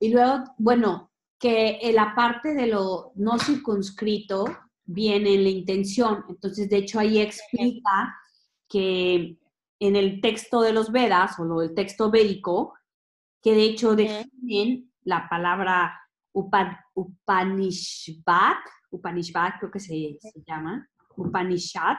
[0.00, 4.44] Y luego, bueno, que la parte de lo no circunscrito
[4.92, 6.24] viene la intención.
[6.28, 8.16] Entonces, de hecho, ahí explica
[8.68, 9.36] que
[9.78, 12.74] en el texto de los Vedas o el texto védico,
[13.42, 15.98] que de hecho definen la palabra
[16.32, 17.04] Upanishad,
[18.90, 21.96] Upanishad creo que se, se llama, Upanishad,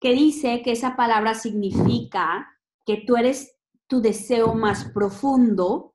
[0.00, 2.46] que dice que esa palabra significa
[2.84, 5.94] que tú eres tu deseo más profundo,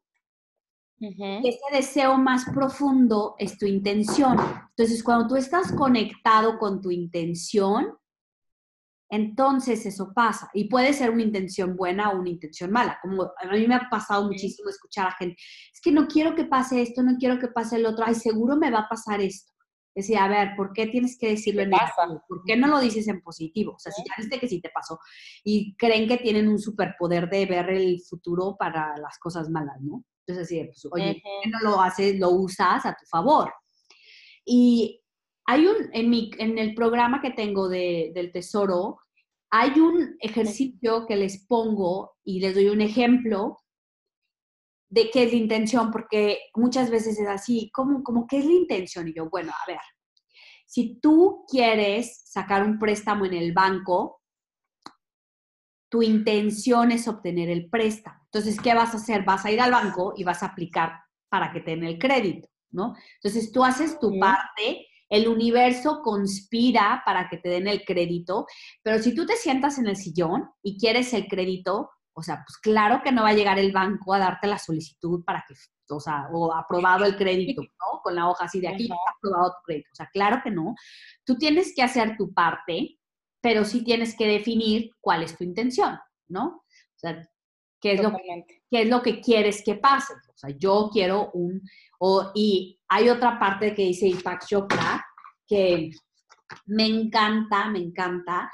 [0.99, 4.37] ese deseo más profundo es tu intención.
[4.69, 7.97] Entonces, cuando tú estás conectado con tu intención,
[9.09, 10.49] entonces eso pasa.
[10.53, 12.97] Y puede ser una intención buena o una intención mala.
[13.01, 15.35] Como a mí me ha pasado muchísimo escuchar a gente,
[15.71, 18.55] es que no quiero que pase esto, no quiero que pase el otro, ay, seguro
[18.55, 19.51] me va a pasar esto.
[19.95, 22.23] Decía, a ver, ¿por qué tienes que decirlo en negativo?
[22.27, 23.73] ¿Por qué no lo dices en positivo?
[23.73, 24.97] O sea, si ya viste que sí te pasó
[25.43, 30.03] y creen que tienen un superpoder de ver el futuro para las cosas malas, ¿no?
[30.25, 33.53] Entonces, así, pues, oye, ¿por qué no lo haces, lo usas a tu favor?
[34.45, 35.01] Y
[35.45, 38.99] hay un, en, mi, en el programa que tengo de, del Tesoro,
[39.51, 43.59] hay un ejercicio que les pongo y les doy un ejemplo
[44.89, 48.53] de qué es la intención, porque muchas veces es así, ¿cómo, cómo qué es la
[48.53, 49.07] intención?
[49.07, 49.79] Y yo, bueno, a ver,
[50.65, 54.21] si tú quieres sacar un préstamo en el banco,
[55.89, 58.22] tu intención es obtener el préstamo.
[58.33, 59.23] Entonces, ¿qué vas a hacer?
[59.23, 62.49] Vas a ir al banco y vas a aplicar para que te den el crédito,
[62.71, 62.95] ¿no?
[63.15, 68.47] Entonces, tú haces tu parte, el universo conspira para que te den el crédito,
[68.81, 72.57] pero si tú te sientas en el sillón y quieres el crédito, o sea, pues
[72.57, 75.53] claro que no va a llegar el banco a darte la solicitud para que,
[75.93, 78.01] o sea, o aprobado el crédito, ¿no?
[78.01, 79.89] Con la hoja así de aquí, está aprobado tu crédito.
[79.93, 80.73] O sea, claro que no.
[81.23, 82.97] Tú tienes que hacer tu parte,
[83.41, 86.45] pero sí tienes que definir cuál es tu intención, ¿no?
[86.47, 87.27] O sea,
[87.83, 90.13] qué es, lo que, qué es lo que quieres que pase.
[90.13, 91.61] O sea, yo quiero un...
[91.99, 95.05] O, y hay otra parte que dice Ipak Chopra
[95.45, 95.91] que
[96.67, 98.49] me encanta, me encanta,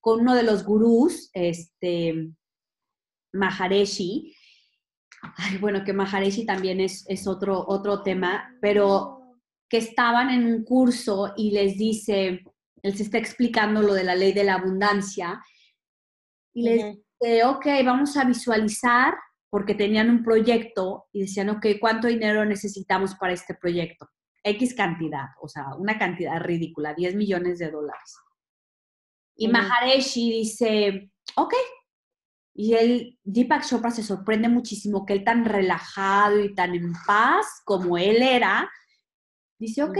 [0.00, 2.28] con uno de los gurús, este,
[3.32, 4.36] Maharishi.
[5.36, 10.62] Ay, bueno, que Maharishi también es, es otro, otro tema, pero que estaban en un
[10.62, 12.44] curso y les dice,
[12.82, 15.42] él se está explicando lo de la ley de la abundancia,
[16.52, 19.14] y les dice, ok, vamos a visualizar,
[19.50, 24.08] porque tenían un proyecto y decían, ok, ¿cuánto dinero necesitamos para este proyecto?
[24.42, 28.16] X cantidad, o sea, una cantidad ridícula, 10 millones de dólares.
[29.36, 31.54] Y Maharishi dice, ok,
[32.56, 37.46] y él, Deepak Chopra se sorprende muchísimo que él tan relajado y tan en paz
[37.64, 38.70] como él era,
[39.58, 39.98] dice, ok,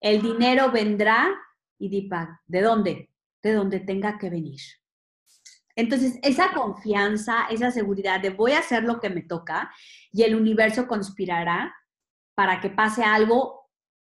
[0.00, 1.28] el dinero vendrá
[1.78, 3.10] y Deepak, ¿de dónde?
[3.42, 4.60] De donde tenga que venir.
[5.76, 9.70] Entonces, esa confianza, esa seguridad de voy a hacer lo que me toca
[10.12, 11.74] y el universo conspirará
[12.34, 13.68] para que pase algo,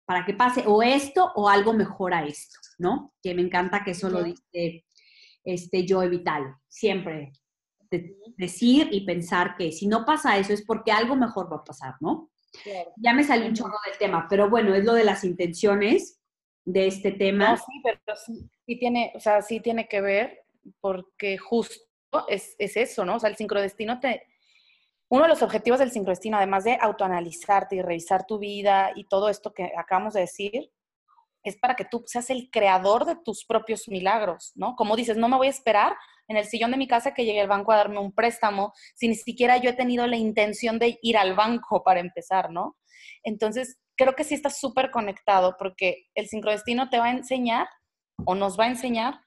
[0.07, 3.15] para que pase o esto o algo mejor a esto, ¿no?
[3.23, 4.85] Que me encanta que eso lo dice
[5.45, 7.33] este, yo Vital, siempre.
[8.37, 11.95] decir y pensar que si no pasa eso es porque algo mejor va a pasar,
[12.01, 12.31] ¿no?
[12.97, 16.21] Ya me salió un chorro del tema, pero bueno, es lo de las intenciones
[16.65, 17.57] de este tema.
[17.57, 20.44] sí, pero sí, tiene, o sea, sí tiene que ver
[20.81, 21.85] porque justo
[22.29, 23.17] es, es eso, ¿no?
[23.17, 24.27] O sea, el sincrodestino te...
[25.09, 29.29] Uno de los objetivos del sincrodestino, además de autoanalizarte y revisar tu vida y todo
[29.29, 30.71] esto que acabamos de decir,
[31.45, 34.75] es para que tú seas el creador de tus propios milagros, ¿no?
[34.77, 35.95] Como dices, no me voy a esperar
[36.27, 39.09] en el sillón de mi casa que llegue el banco a darme un préstamo si
[39.09, 42.77] ni siquiera yo he tenido la intención de ir al banco para empezar, ¿no?
[43.23, 47.69] Entonces, creo que sí está súper conectado porque el sincrodestino te va a enseñar
[48.25, 49.21] o nos va a enseñar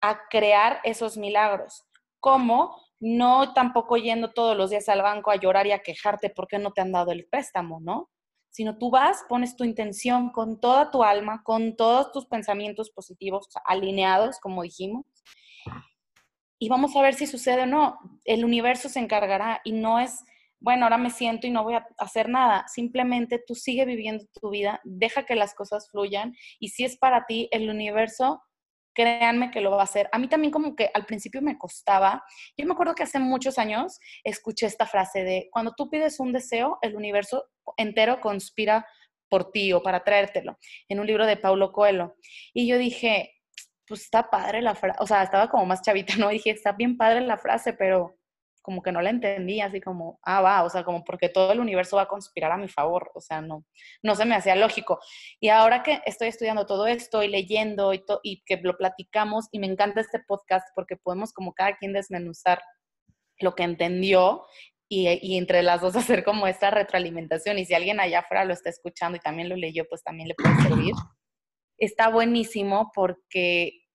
[0.00, 1.84] a crear esos milagros.
[2.20, 2.76] ¿Cómo?
[3.00, 6.72] No tampoco yendo todos los días al banco a llorar y a quejarte porque no
[6.72, 8.10] te han dado el préstamo, ¿no?
[8.50, 13.46] sino tú vas, pones tu intención con toda tu alma, con todos tus pensamientos positivos
[13.64, 15.04] alineados, como dijimos,
[16.58, 17.98] y vamos a ver si sucede o no.
[18.24, 20.24] El universo se encargará y no es,
[20.58, 22.66] bueno, ahora me siento y no voy a hacer nada.
[22.66, 27.26] Simplemente tú sigue viviendo tu vida, deja que las cosas fluyan y si es para
[27.26, 28.42] ti, el universo
[28.98, 30.08] créanme que lo va a hacer.
[30.10, 32.24] A mí también como que al principio me costaba.
[32.56, 36.32] Yo me acuerdo que hace muchos años escuché esta frase de, cuando tú pides un
[36.32, 37.44] deseo, el universo
[37.76, 38.84] entero conspira
[39.28, 40.58] por ti o para traértelo,
[40.88, 42.16] en un libro de Paulo Coelho.
[42.52, 43.36] Y yo dije,
[43.86, 46.30] pues está padre la frase, o sea, estaba como más chavita, ¿no?
[46.30, 48.17] dije, está bien padre la frase, pero
[48.68, 51.60] como que no la entendía, así como, ah, va, o sea, como porque todo el
[51.60, 53.64] universo va a conspirar a mi favor, o sea, no,
[54.02, 55.00] no se me hacía lógico.
[55.40, 59.58] Y ahora que estoy estudiando todo esto y leyendo y, y que lo platicamos, y
[59.58, 62.60] me encanta este podcast porque podemos como cada quien desmenuzar
[63.40, 64.44] lo que entendió
[64.86, 67.58] y, entre las dos hacer como esta retroalimentación.
[67.58, 70.34] Y si alguien allá afuera lo está escuchando y también lo leyó, pues también le
[70.34, 70.92] puede servir.
[71.78, 73.86] Está buenísimo porque,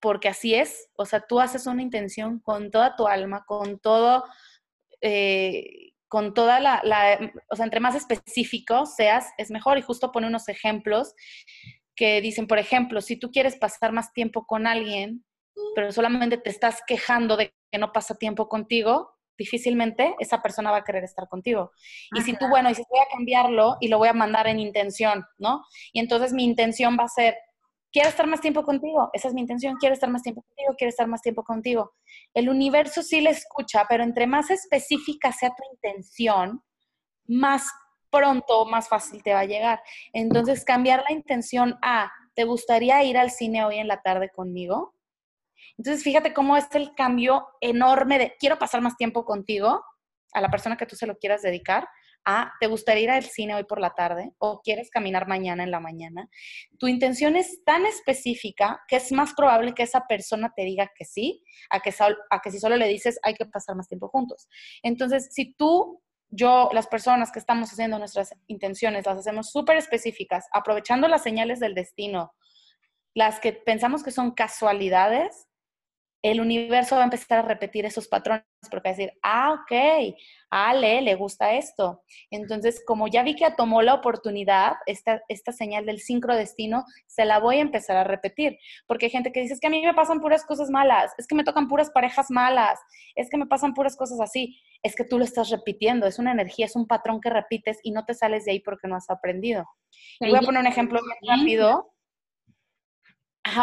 [0.00, 0.88] porque así es.
[0.96, 4.24] O sea, tú haces una intención con toda tu alma, con todo,
[5.00, 9.78] eh, con toda la, la, o sea, entre más específico seas, es mejor.
[9.78, 11.14] Y justo pone unos ejemplos
[11.94, 15.24] que dicen, por ejemplo, si tú quieres pasar más tiempo con alguien,
[15.74, 20.78] pero solamente te estás quejando de que no pasa tiempo contigo, difícilmente esa persona va
[20.78, 21.72] a querer estar contigo.
[22.14, 25.24] Y si tú, bueno, dices, voy a cambiarlo y lo voy a mandar en intención,
[25.38, 25.64] ¿no?
[25.92, 27.34] Y entonces mi intención va a ser,
[27.92, 30.90] quiero estar más tiempo contigo, esa es mi intención, quiero estar más tiempo contigo, quiero
[30.90, 31.92] estar más tiempo contigo.
[32.34, 36.62] El universo sí le escucha, pero entre más específica sea tu intención,
[37.26, 37.68] más
[38.10, 39.82] pronto, más fácil te va a llegar.
[40.12, 44.94] Entonces, cambiar la intención a, ¿te gustaría ir al cine hoy en la tarde conmigo?
[45.78, 49.84] Entonces, fíjate cómo es el cambio enorme de quiero pasar más tiempo contigo,
[50.32, 51.88] a la persona que tú se lo quieras dedicar,
[52.24, 55.70] a te gustaría ir al cine hoy por la tarde o quieres caminar mañana en
[55.70, 56.28] la mañana.
[56.78, 61.04] Tu intención es tan específica que es más probable que esa persona te diga que
[61.04, 61.94] sí, a que,
[62.30, 64.48] a que si solo le dices hay que pasar más tiempo juntos.
[64.82, 70.46] Entonces, si tú yo, las personas que estamos haciendo nuestras intenciones, las hacemos súper específicas,
[70.52, 72.32] aprovechando las señales del destino,
[73.14, 75.48] las que pensamos que son casualidades,
[76.22, 80.14] el universo va a empezar a repetir esos patrones porque va a decir, ah, ok,
[80.50, 82.02] a Ale le gusta esto.
[82.30, 87.38] Entonces, como ya vi que tomó la oportunidad, esta, esta señal del sincrodestino, se la
[87.38, 88.58] voy a empezar a repetir.
[88.86, 91.26] Porque hay gente que dice, es que a mí me pasan puras cosas malas, es
[91.26, 92.78] que me tocan puras parejas malas,
[93.14, 94.58] es que me pasan puras cosas así.
[94.82, 97.92] Es que tú lo estás repitiendo, es una energía, es un patrón que repites y
[97.92, 99.66] no te sales de ahí porque no has aprendido.
[100.20, 101.92] voy a poner un ejemplo rápido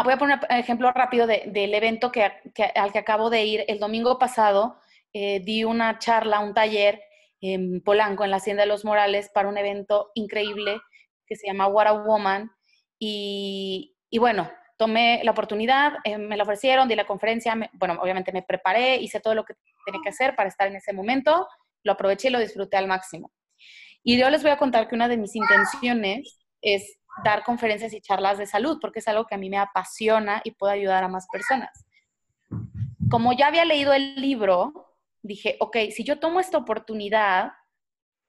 [0.04, 2.30] voy a poner un ejemplo rápido del evento que,
[2.74, 3.64] al que acabo de ir.
[3.68, 4.80] El domingo pasado
[5.12, 7.02] eh, di una charla, un taller
[7.40, 10.80] en Polanco, en la Hacienda de los Morales, para un evento increíble
[11.26, 12.50] que se llama What a Woman.
[12.98, 18.42] Y, bueno, tomé la oportunidad, eh, me la ofrecieron, di la conferencia, bueno, obviamente me
[18.42, 21.46] preparé, hice todo lo que tenía que hacer para estar en ese momento,
[21.84, 23.32] lo aproveché y lo disfruté al máximo.
[24.02, 28.00] Y yo les voy a contar que una de mis intenciones es dar conferencias y
[28.00, 31.08] charlas de salud, porque es algo que a mí me apasiona y puedo ayudar a
[31.08, 31.86] más personas.
[33.10, 37.52] Como ya había leído el libro, dije, ok, si yo tomo esta oportunidad,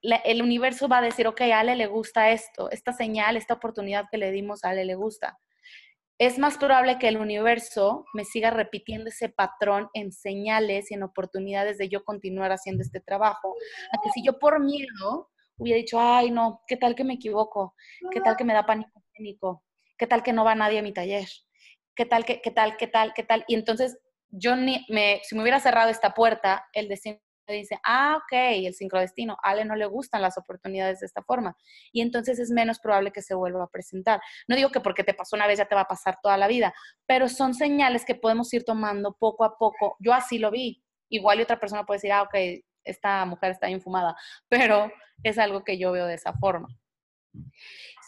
[0.02, 4.06] el universo va a decir, ok, a Ale le gusta esto, esta señal, esta oportunidad
[4.10, 5.38] que le dimos a Ale le gusta.
[6.18, 11.04] Es más probable que el universo me siga repitiendo ese patrón en señales y en
[11.04, 13.56] oportunidades de yo continuar haciendo este trabajo,
[13.94, 17.76] a que si yo por miedo hubiera dicho, ay, no, ¿qué tal que me equivoco?
[18.12, 19.64] ¿Qué tal que me da pánico?
[19.98, 21.28] ¿Qué tal que no va nadie a mi taller?
[21.96, 23.44] ¿Qué tal, qué, qué tal, qué tal, qué tal?
[23.48, 27.20] Y entonces yo ni me, si me hubiera cerrado esta puerta, el destino
[27.54, 31.58] dice, ah, ok, el sincrodestino, a Ale no le gustan las oportunidades de esta forma.
[31.92, 34.22] Y entonces es menos probable que se vuelva a presentar.
[34.48, 36.48] No digo que porque te pasó una vez ya te va a pasar toda la
[36.48, 36.74] vida,
[37.06, 39.96] pero son señales que podemos ir tomando poco a poco.
[40.00, 40.84] Yo así lo vi.
[41.10, 42.36] Igual y otra persona puede decir, ah, ok,
[42.84, 44.16] esta mujer está infumada,
[44.48, 44.92] pero
[45.24, 46.68] es algo que yo veo de esa forma.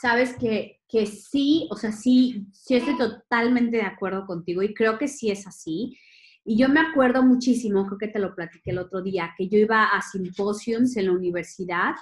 [0.02, 4.98] Sabes que, que sí, o sea, sí, sí estoy totalmente de acuerdo contigo y creo
[4.98, 5.98] que sí es así.
[6.44, 9.60] Y yo me acuerdo muchísimo, creo que te lo platiqué el otro día, que yo
[9.60, 11.94] iba a simposiums en la universidad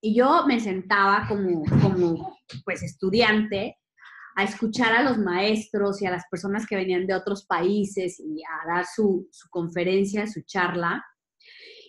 [0.00, 3.76] y yo me sentaba como, como pues estudiante
[4.36, 8.42] a escuchar a los maestros y a las personas que venían de otros países y
[8.44, 11.04] a dar su, su conferencia, su charla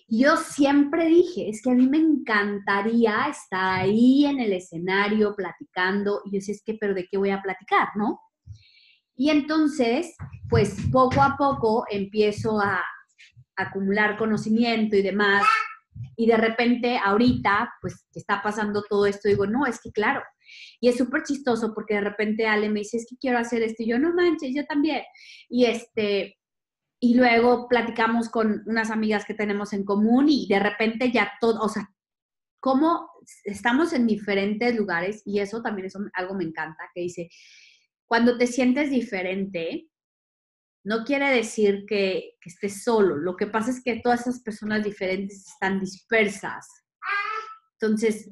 [0.07, 6.21] yo siempre dije, es que a mí me encantaría estar ahí en el escenario platicando.
[6.25, 8.19] Y yo decía, es que, pero ¿de qué voy a platicar, no?
[9.15, 10.15] Y entonces,
[10.49, 12.83] pues poco a poco empiezo a
[13.55, 15.43] acumular conocimiento y demás.
[16.15, 20.21] Y de repente, ahorita, pues está pasando todo esto, digo, no, es que claro.
[20.79, 23.83] Y es súper chistoso porque de repente Ale me dice, es que quiero hacer esto.
[23.83, 25.03] Y yo, no manches, yo también.
[25.49, 26.37] Y este,
[27.03, 31.59] y luego platicamos con unas amigas que tenemos en común y de repente ya todo,
[31.59, 31.93] o sea,
[32.61, 33.09] cómo
[33.43, 37.29] estamos en diferentes lugares y eso también es algo me encanta, que dice,
[38.05, 39.89] cuando te sientes diferente,
[40.85, 44.81] no quiere decir que, que estés solo, lo que pasa es que todas esas personas
[44.85, 46.65] diferentes están dispersas.
[47.81, 48.31] Entonces,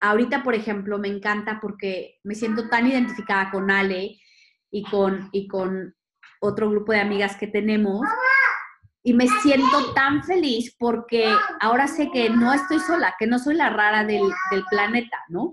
[0.00, 4.18] ahorita, por ejemplo, me encanta porque me siento tan identificada con Ale
[4.70, 5.95] y con, y con
[6.40, 8.00] otro grupo de amigas que tenemos
[9.02, 13.54] y me siento tan feliz porque ahora sé que no estoy sola, que no soy
[13.54, 14.22] la rara del,
[14.68, 15.52] planeta, ¿no?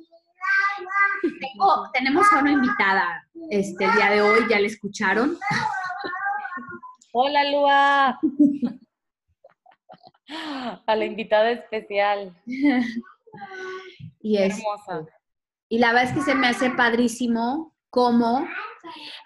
[1.93, 5.37] tenemos a una invitada este, el día de hoy, ya la escucharon.
[7.13, 8.19] Hola, Lua.
[10.87, 12.35] A la invitada especial.
[14.19, 15.05] y es hermosa.
[15.69, 18.47] Y la verdad es que se me hace padrísimo cómo,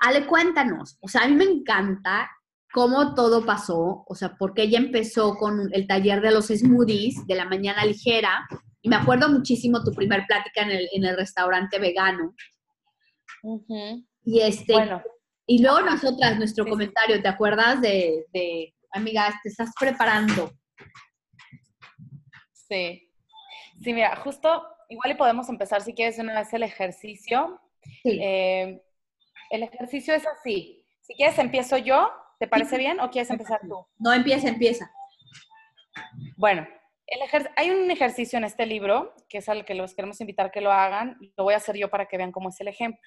[0.01, 2.29] Ale, cuéntanos, o sea, a mí me encanta
[2.73, 7.35] cómo todo pasó, o sea, porque ella empezó con el taller de los smoothies de
[7.35, 8.45] la mañana ligera,
[8.81, 12.35] y me acuerdo muchísimo tu primer plática en el, en el restaurante vegano.
[14.25, 15.01] Y este, bueno.
[15.45, 20.51] y luego nosotras, nuestro comentario, ¿te acuerdas de, de, amiga, te estás preparando?
[22.51, 23.09] Sí.
[23.81, 27.61] Sí, mira, justo, igual y podemos empezar si quieres una vez el ejercicio.
[28.03, 28.19] Sí.
[28.21, 28.81] Eh,
[29.49, 30.85] el ejercicio es así.
[31.01, 32.11] Si quieres, empiezo yo.
[32.39, 33.85] ¿Te parece bien o quieres empezar tú?
[33.97, 34.91] No, empieza, empieza.
[36.35, 36.67] Bueno,
[37.55, 40.71] hay un ejercicio en este libro, que es al que los queremos invitar que lo
[40.71, 41.17] hagan.
[41.35, 43.01] Lo voy a hacer yo para que vean cómo es el ejemplo.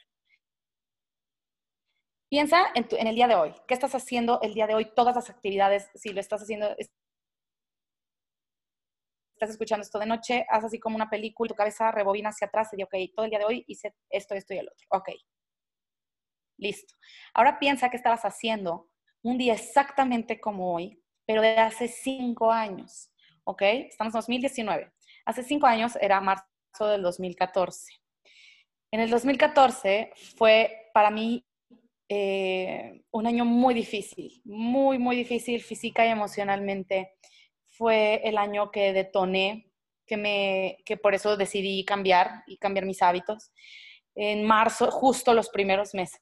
[2.29, 3.55] Piensa en, en, el día de hoy.
[3.67, 4.93] ¿Qué estás haciendo el día de hoy?
[4.95, 6.75] Todas las actividades, si lo estás haciendo,
[9.41, 12.69] estás escuchando esto de noche, haz así como una película, tu cabeza rebobina hacia atrás
[12.73, 14.87] y dice, ok, todo el día de hoy hice esto, esto y el otro.
[14.91, 15.09] Ok.
[16.59, 16.95] Listo.
[17.33, 18.91] Ahora piensa qué estabas haciendo
[19.23, 23.11] un día exactamente como hoy, pero de hace cinco años.
[23.45, 23.63] ¿Ok?
[23.63, 24.93] Estamos en 2019.
[25.25, 26.45] Hace cinco años era marzo
[26.87, 27.95] del 2014.
[28.93, 31.47] En el 2014 fue para mí
[32.11, 37.15] eh, un año muy difícil, muy, muy difícil física y emocionalmente
[37.81, 39.73] fue el año que detoné,
[40.07, 43.53] que, me, que por eso decidí cambiar y cambiar mis hábitos.
[44.15, 46.21] En marzo, justo los primeros meses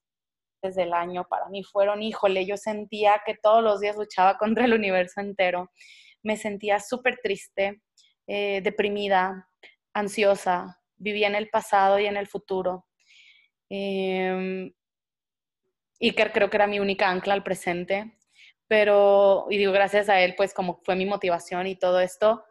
[0.62, 4.72] del año para mí fueron, híjole, yo sentía que todos los días luchaba contra el
[4.72, 5.72] universo entero.
[6.22, 7.82] Me sentía súper triste,
[8.28, 9.48] eh, deprimida,
[9.92, 12.86] ansiosa, vivía en el pasado y en el futuro.
[13.68, 14.70] Eh,
[15.98, 18.17] y que creo que era mi única ancla al presente
[18.68, 22.44] pero, y digo, gracias a él, pues como fue mi motivación y todo esto,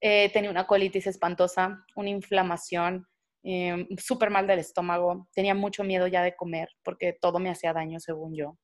[0.00, 3.06] eh, tenía una colitis espantosa, una inflamación,
[3.44, 7.72] eh, súper mal del estómago, tenía mucho miedo ya de comer porque todo me hacía
[7.72, 8.58] daño según yo.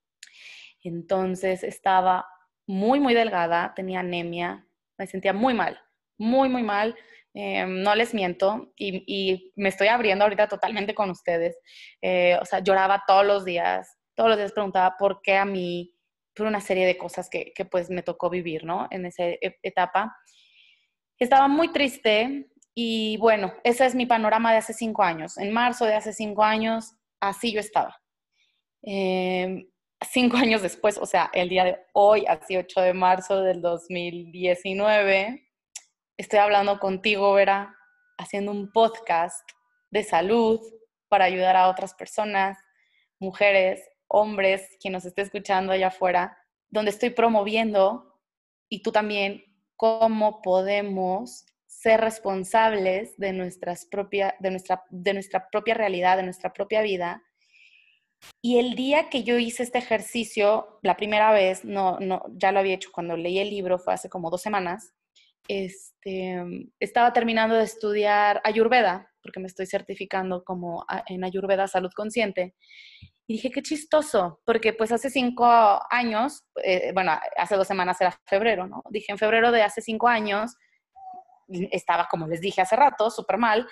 [0.82, 2.26] Entonces estaba
[2.66, 4.66] muy, muy delgada, tenía anemia,
[4.98, 5.78] me sentía muy mal,
[6.18, 6.96] muy, muy mal.
[7.34, 11.56] Eh, no les miento y, y, me estoy abriendo ahorita totalmente con ustedes.
[12.02, 15.94] Eh, o sea, lloraba todos los días, todos los días preguntaba por qué a mí,
[16.34, 18.88] por una serie de cosas que, que pues me tocó vivir, ¿no?
[18.90, 20.16] En esa e, etapa.
[21.18, 25.38] Estaba muy triste y bueno, ese es mi panorama de hace cinco años.
[25.38, 28.00] En marzo de hace cinco años, así yo estaba.
[28.82, 29.66] Eh,
[30.10, 35.48] cinco años después, o sea, el día de hoy, así 8 de marzo del 2019,
[36.16, 37.76] estoy hablando contigo, Vera,
[38.18, 39.48] haciendo un podcast
[39.90, 40.60] de salud
[41.08, 42.58] para ayudar a otras personas,
[43.18, 46.36] mujeres, hombres, quien nos esté escuchando allá afuera,
[46.70, 48.20] donde estoy promoviendo,
[48.68, 49.44] y tú también,
[49.76, 56.52] cómo podemos ser responsables de, nuestras propia, de, nuestra, de nuestra propia realidad, de nuestra
[56.52, 57.22] propia vida.
[58.40, 62.60] Y el día que yo hice este ejercicio, la primera vez, no, no, ya lo
[62.60, 64.92] había hecho cuando leí el libro, fue hace como dos semanas,
[65.48, 66.40] este,
[66.78, 72.54] estaba terminando de estudiar Ayurveda, porque me estoy certificando como en Ayurveda Salud Consciente.
[73.26, 75.46] Y dije, qué chistoso, porque pues hace cinco
[75.90, 78.82] años, eh, bueno, hace dos semanas era febrero, ¿no?
[78.90, 80.56] Dije, en febrero de hace cinco años,
[81.48, 83.66] estaba, como les dije hace rato, súper mal,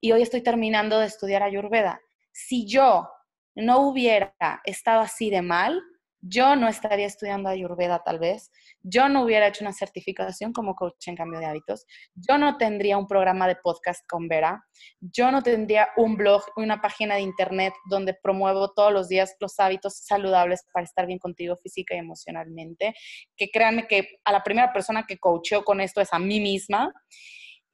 [0.00, 2.00] y hoy estoy terminando de estudiar Ayurveda.
[2.32, 3.10] Si yo
[3.54, 4.34] no hubiera
[4.64, 5.82] estado así de mal,
[6.28, 8.50] yo no estaría estudiando Ayurveda tal vez,
[8.82, 12.98] yo no hubiera hecho una certificación como coach en cambio de hábitos, yo no tendría
[12.98, 14.64] un programa de podcast con Vera,
[15.00, 19.58] yo no tendría un blog, una página de internet donde promuevo todos los días los
[19.60, 22.94] hábitos saludables para estar bien contigo física y emocionalmente,
[23.36, 26.92] que créanme que a la primera persona que coacheo con esto es a mí misma,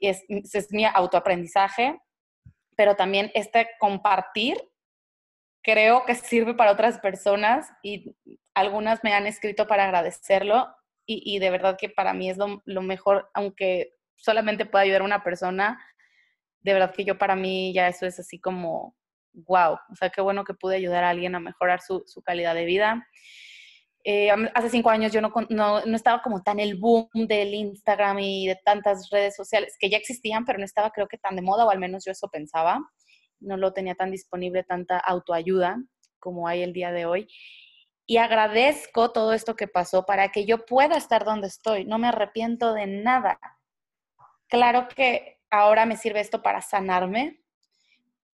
[0.01, 1.99] es, es mi autoaprendizaje,
[2.77, 4.59] pero también este compartir
[5.63, 8.17] creo que sirve para otras personas y
[8.55, 10.75] algunas me han escrito para agradecerlo
[11.05, 15.25] y, de verdad que para mí es lo, mejor, aunque solamente pueda ayudar a una
[15.25, 15.85] persona,
[16.61, 18.97] de verdad que yo para mí ya eso es así como,
[19.33, 22.65] wow, o sea, qué bueno que pude ayudar a alguien a mejorar su, calidad de
[22.65, 23.07] vida.
[24.05, 28.21] Eh, hace cinco años yo no, no, no, estaba como tan el boom del Instagram
[28.21, 31.43] y de tantas redes sociales que ya existían, pero no estaba creo que tan de
[31.43, 32.81] moda, o al menos yo eso pensaba
[33.43, 35.83] no lo tenía tan disponible, tanta autoayuda
[36.19, 37.29] como hay el día de hoy.
[38.07, 41.85] Y agradezco todo esto que pasó para que yo pueda estar donde estoy.
[41.85, 43.39] No me arrepiento de nada.
[44.49, 47.43] Claro que ahora me sirve esto para sanarme,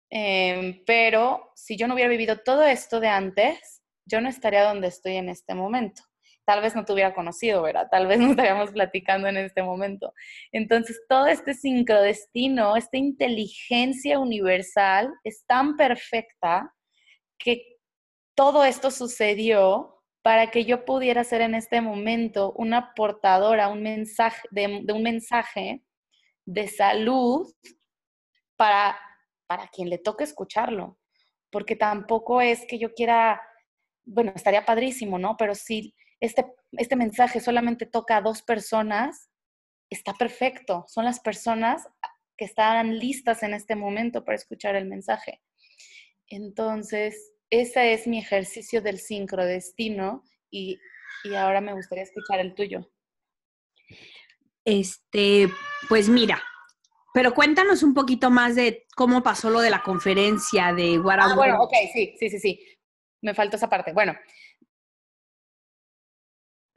[0.09, 4.87] em, pero si yo no hubiera vivido todo esto de antes, yo no estaría donde
[4.87, 6.03] estoy en este momento.
[6.45, 7.87] tal vez no te hubiera conocido, ¿verdad?
[7.89, 10.13] Tal vez no estaríamos platicando en este momento.
[10.51, 16.71] Entonces, todo este sincrodestino, esta inteligencia universal es tan perfecta
[17.39, 17.74] que
[18.35, 24.47] todo esto sucedió para que yo pudiera ser en este momento una portadora un mensaje,
[24.51, 25.83] de, un mensaje
[26.45, 27.47] de salud
[28.55, 28.99] para,
[29.47, 30.99] para quien le toque escucharlo.
[31.51, 33.41] Porque tampoco es que yo quiera,
[34.03, 35.37] bueno, estaría padrísimo, ¿no?
[35.37, 39.29] Pero si este, este mensaje solamente toca a dos personas,
[39.89, 40.85] está perfecto.
[40.87, 41.87] Son las personas
[42.35, 45.41] que están listas en este momento para escuchar el mensaje.
[46.27, 50.79] Entonces, ese es mi ejercicio del sincrodestino y,
[51.23, 52.89] y ahora me gustaría escuchar el tuyo.
[54.63, 55.49] Este,
[55.87, 56.41] pues mira,
[57.13, 61.33] pero cuéntanos un poquito más de cómo pasó lo de la conferencia de Guaraguay.
[61.33, 62.59] Ah, bueno, ok, sí, sí, sí, sí.
[63.21, 63.93] Me faltó esa parte.
[63.93, 64.15] Bueno,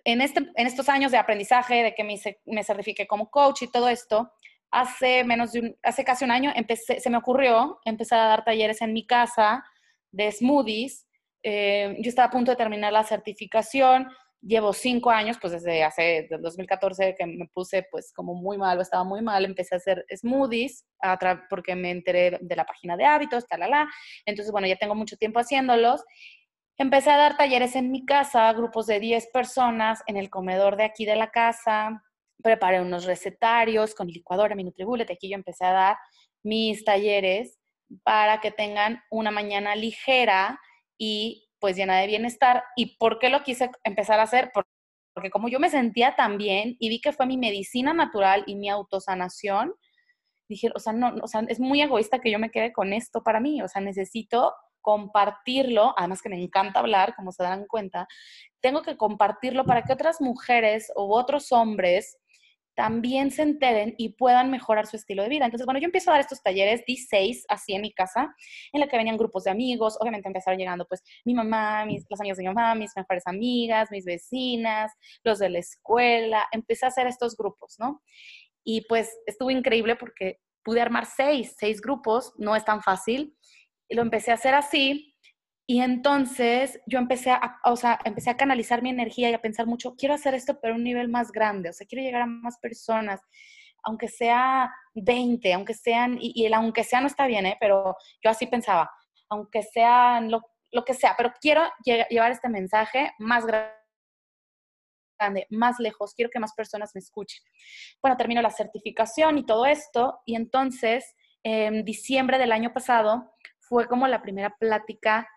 [0.04, 3.70] en, este, en estos años de aprendizaje, de que me, me certifiqué como coach y
[3.70, 4.32] todo esto,
[4.70, 8.44] hace menos de un, hace casi un año empecé, se me ocurrió empezar a dar
[8.44, 9.64] talleres en mi casa
[10.10, 11.06] de smoothies.
[11.42, 14.08] Eh, yo estaba a punto de terminar la certificación,
[14.40, 19.04] llevo cinco años, pues desde hace 2014 que me puse pues como muy mal, estaba
[19.04, 20.84] muy mal, empecé a hacer smoothies
[21.50, 23.88] porque me enteré de la página de hábitos, talala.
[24.26, 26.04] Entonces, bueno, ya tengo mucho tiempo haciéndolos.
[26.76, 30.84] Empecé a dar talleres en mi casa, grupos de 10 personas en el comedor de
[30.84, 32.02] aquí de la casa.
[32.40, 35.10] Preparé unos recetarios con licuadora, mi Nutribullet.
[35.10, 35.96] Aquí yo empecé a dar
[36.44, 37.58] mis talleres
[38.04, 40.60] para que tengan una mañana ligera
[40.96, 42.64] y pues llena de bienestar.
[42.76, 44.50] ¿Y por qué lo quise empezar a hacer?
[44.52, 48.54] Porque como yo me sentía tan bien y vi que fue mi medicina natural y
[48.54, 49.74] mi autosanación,
[50.48, 53.22] dije, o sea, no, o sea, es muy egoísta que yo me quede con esto
[53.22, 58.06] para mí, o sea, necesito compartirlo, además que me encanta hablar, como se dan cuenta,
[58.60, 62.16] tengo que compartirlo para que otras mujeres u otros hombres
[62.78, 65.46] también se enteren y puedan mejorar su estilo de vida.
[65.46, 68.32] Entonces, bueno, yo empiezo a dar estos talleres, di seis así en mi casa,
[68.72, 72.20] en la que venían grupos de amigos, obviamente empezaron llegando pues mi mamá, mis, las
[72.20, 74.92] amigas de mi mamá, mis mejores amigas, mis vecinas,
[75.24, 78.00] los de la escuela, empecé a hacer estos grupos, ¿no?
[78.62, 83.36] Y pues estuvo increíble porque pude armar seis, seis grupos, no es tan fácil,
[83.88, 85.16] y lo empecé a hacer así,
[85.70, 89.66] y entonces yo empecé a, o sea, empecé a canalizar mi energía y a pensar
[89.66, 92.26] mucho, quiero hacer esto pero a un nivel más grande, o sea, quiero llegar a
[92.26, 93.20] más personas,
[93.82, 97.58] aunque sea 20, aunque sean, y, el aunque sea no está bien, ¿eh?
[97.60, 98.90] pero yo así pensaba,
[99.28, 100.40] aunque sean lo,
[100.72, 103.68] lo que sea, pero quiero llevar este mensaje más grande
[105.50, 107.42] más lejos, quiero que más personas me escuchen.
[108.00, 113.86] Bueno, termino la certificación y todo esto, y entonces en diciembre del año pasado fue
[113.88, 115.28] como la primera plática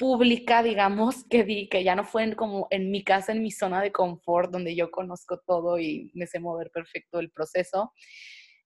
[0.00, 3.82] pública, digamos, que di, que ya no fue como en mi casa, en mi zona
[3.82, 7.92] de confort, donde yo conozco todo y me sé mover perfecto el proceso.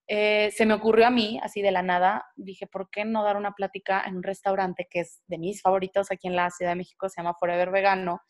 [0.07, 3.37] Eh, se me ocurrió a mí, así de la nada, dije, ¿por qué no dar
[3.37, 6.77] una plática en un restaurante que es de mis favoritos aquí en la Ciudad de
[6.77, 8.21] México, se llama Forever Vegano?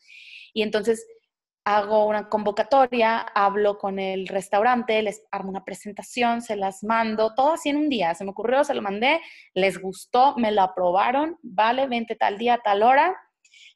[0.51, 1.05] Y entonces
[1.65, 7.53] hago una convocatoria, hablo con el restaurante, les armo una presentación, se las mando, todo
[7.53, 8.13] así en un día.
[8.13, 9.19] Se me ocurrió, se lo mandé,
[9.55, 13.15] les gustó, me lo aprobaron, vale, vente tal día, tal hora.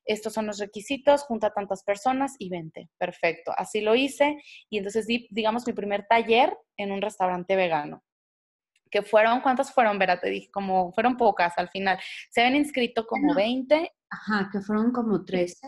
[0.05, 2.89] Estos son los requisitos, junta tantas personas y vente.
[2.99, 3.53] Perfecto.
[3.57, 4.37] Así lo hice
[4.69, 8.03] y entonces di, digamos, mi primer taller en un restaurante vegano.
[8.91, 10.19] Que fueron, ¿cuántas fueron, Vera?
[10.19, 11.99] Te dije, como, fueron pocas al final.
[12.29, 13.91] Se habían inscrito como 20.
[14.09, 15.67] Ajá, que fueron como 13,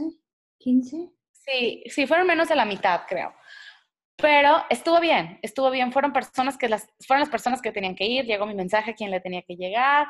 [0.58, 1.12] 15.
[1.46, 3.34] Sí, sí, fueron menos de la mitad, creo.
[4.16, 5.92] Pero estuvo bien, estuvo bien.
[5.92, 8.94] Fueron personas que las, fueron las personas que tenían que ir, llegó mi mensaje a
[8.94, 10.08] quien le tenía que llegar.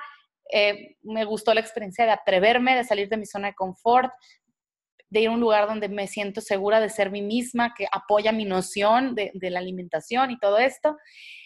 [0.51, 4.11] Eh, me gustó la experiencia de atreverme, de salir de mi zona de confort,
[5.09, 8.33] de ir a un lugar donde me siento segura de ser mí misma, que apoya
[8.33, 10.97] mi noción de, la alimentación y todo esto.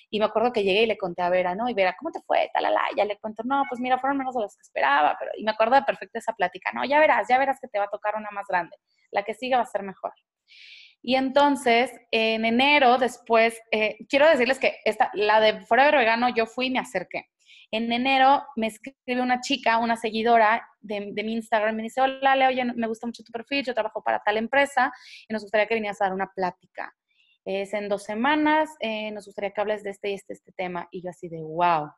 [0.10, 1.70] Y me acuerdo que llegué y le conté a Vera, ¿no?
[1.70, 2.50] Y Vera, ¿cómo te fue?
[2.54, 2.82] Talala.
[2.94, 5.16] Y ya le cuento, no, pues mira, fueron menos de los que esperaba.
[5.20, 7.78] Pero, y me acuerdo de perfecto esa plática, no, ya verás, ya verás que te
[7.78, 8.76] va a tocar una más grande
[9.16, 10.11] la que sigue va a ser mejor.
[11.01, 16.45] Y entonces, en enero, después, eh, quiero decirles que esta, la de Forever Vegano, yo
[16.45, 17.26] fui y me acerqué.
[17.72, 22.74] En enero me escribe una chica, una seguidora de, mi Instagram, me dice, hola, Leo,
[22.76, 24.91] me gusta mucho tu perfil, yo trabajo para tal empresa
[25.28, 26.93] y nos gustaría que vinieras a dar una plática.
[27.43, 30.88] Es en dos semanas, eh, nos gustaría que hables de este y este, este tema.
[30.91, 31.91] Y yo así de, wow,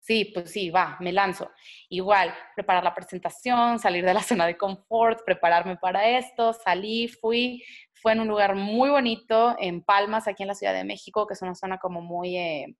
[0.00, 1.50] Sí, pues sí, va, me lanzo.
[1.88, 7.62] Igual, preparar la presentación, salir de la zona de confort, prepararme para esto, salí, fui,
[7.94, 11.34] fue en un lugar muy bonito, en Palmas, aquí en la Ciudad de México, que
[11.34, 12.76] es una zona como muy, eh,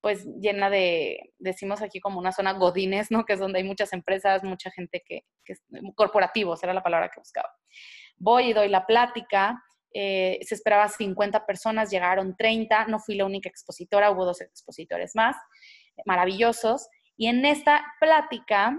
[0.00, 3.24] pues llena de, decimos aquí como una zona godines, ¿no?
[3.24, 5.54] Que es donde hay muchas empresas, mucha gente que, que
[5.94, 7.48] corporativos, era la palabra que buscaba.
[8.18, 9.62] Voy y doy la plática,
[9.92, 15.14] eh, se esperaba 50 personas, llegaron 30, no fui la única expositora, hubo dos expositores
[15.14, 15.36] más,
[16.04, 16.88] maravillosos.
[17.16, 18.78] Y en esta plática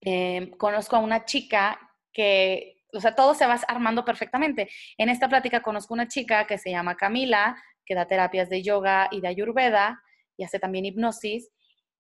[0.00, 1.78] eh, conozco a una chica
[2.12, 4.68] que, o sea, todo se va armando perfectamente.
[4.98, 7.56] En esta plática conozco a una chica que se llama Camila,
[7.86, 10.02] que da terapias de yoga y de ayurveda
[10.36, 11.50] y hace también hipnosis.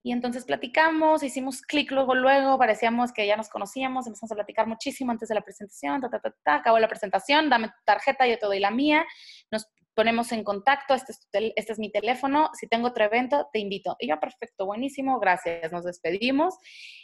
[0.02, 4.68] Y entonces platicamos, hicimos clic luego, luego, parecíamos que ya nos conocíamos, empezamos a platicar
[4.68, 8.24] muchísimo antes de la presentación, ta, ta, ta, ta, acabó la presentación, dame tu tarjeta,
[8.24, 9.04] yo te doy la mía,
[9.50, 9.66] nos
[9.96, 13.96] ponemos en contacto, este es, este es mi teléfono, si tengo otro evento, te invito.
[13.98, 16.54] Y yo, perfecto, buenísimo, gracias, nos despedimos.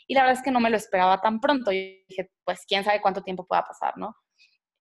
[0.07, 1.73] Y la verdad es que no me lo esperaba tan pronto.
[1.73, 4.15] Yo dije, pues quién sabe cuánto tiempo pueda pasar, ¿no?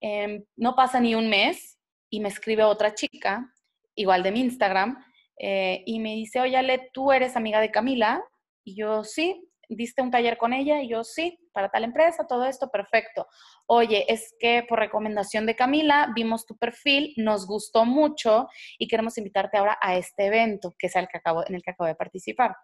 [0.00, 1.78] Em, no pasa ni un mes
[2.10, 3.50] y me escribe otra chica,
[3.94, 5.02] igual de mi Instagram,
[5.38, 8.22] eh, y me dice, oye, Ale, ¿tú eres amiga de Camila?
[8.62, 12.44] Y yo, sí, diste un taller con ella y yo, sí, para tal empresa, todo
[12.44, 13.26] esto, perfecto.
[13.66, 18.48] Oye, es que por recomendación de Camila vimos tu perfil, nos gustó mucho
[18.78, 21.70] y queremos invitarte ahora a este evento, que es el que acabo, en el que
[21.70, 22.54] acabo de participar.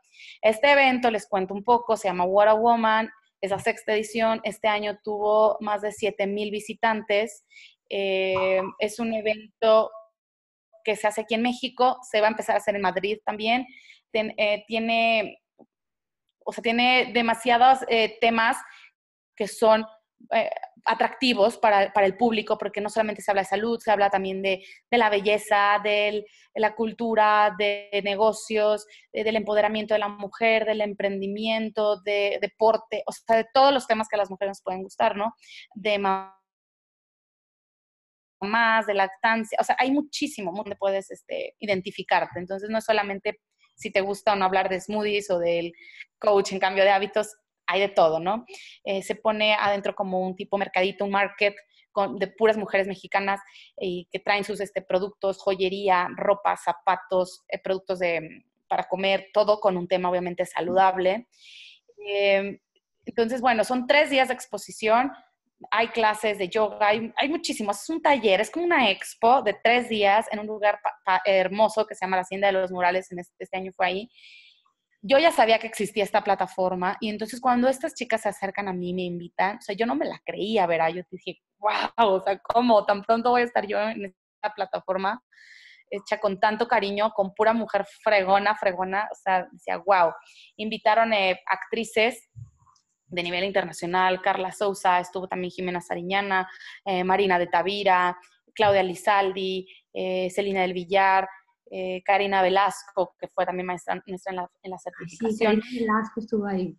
[0.42, 4.40] Este evento, les cuento un poco, se llama What a Woman, es la sexta edición,
[4.42, 7.44] este año tuvo más de 7 mil visitantes.
[7.88, 9.90] Eh, es un evento
[10.84, 13.66] que se hace aquí en México, se va a empezar a hacer en Madrid también.
[14.12, 15.40] Eh, tiene,
[16.48, 18.56] o sea, tiene demasiados eh, temas
[19.36, 19.84] que son
[20.32, 20.48] eh,
[20.86, 24.64] atractivos para, el público, porque no solamente se habla de salud, se habla también de,
[24.90, 26.24] la belleza, de,
[26.54, 33.36] la cultura, de, negocios, del empoderamiento de la mujer, del emprendimiento, de deporte, o sea,
[33.36, 35.34] de todos los temas que a las mujeres nos pueden gustar, ¿no?
[35.74, 36.32] De más,
[38.86, 42.38] de lactancia, o sea, hay muchísimo donde puedes este, identificarte.
[42.38, 43.38] Entonces, no es solamente
[43.78, 45.72] si te gusta o no hablar de smoothies o del
[46.18, 48.44] coach en cambio de hábitos, hay de todo, ¿no?
[48.84, 51.54] Eh, se pone adentro como un tipo mercadito, un market
[52.18, 53.40] de puras mujeres mexicanas
[53.76, 59.60] y que traen sus este, productos, joyería, ropa, zapatos, eh, productos de, para comer, todo
[59.60, 61.26] con un tema obviamente saludable.
[62.06, 62.60] Eh,
[63.04, 65.10] entonces, bueno, son tres días de exposición
[65.70, 67.82] hay clases de yoga, hay, hay muchísimos.
[67.82, 70.80] Es un taller, es como una expo de tres días en un lugar
[71.24, 74.10] hermoso que se llama la Hacienda de los Murales, en este, año fue ahí.
[75.00, 78.72] Yo ya sabía que existía esta plataforma y entonces cuando estas chicas se acercan a
[78.72, 80.88] mí me invitan, o sea, yo no me la creía, ¿verdad?
[80.88, 82.84] Yo dije, wow, o sea, ¿cómo?
[82.84, 85.22] Tan pronto voy a estar yo en esta plataforma
[85.90, 90.12] hecha con tanto cariño, con pura mujer fregona, fregona, o sea, decía, wow.
[90.56, 92.28] Invitaron eh, actrices
[93.08, 96.48] de nivel internacional, Carla Sousa, estuvo también Jimena Sariñana,
[96.84, 98.18] eh, Marina de Tavira,
[98.54, 101.28] Claudia Lizaldi, eh, Celina del Villar,
[101.70, 105.62] eh, Karina Velasco, que fue también maestra, en, la, en, la, certificación.
[105.62, 106.76] Sí, Karina Velasco estuvo ahí.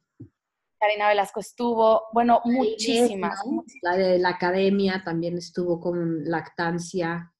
[0.80, 3.40] Karina Velasco estuvo, bueno, muchísimas.
[3.82, 7.34] La de la academia también estuvo con lactancia.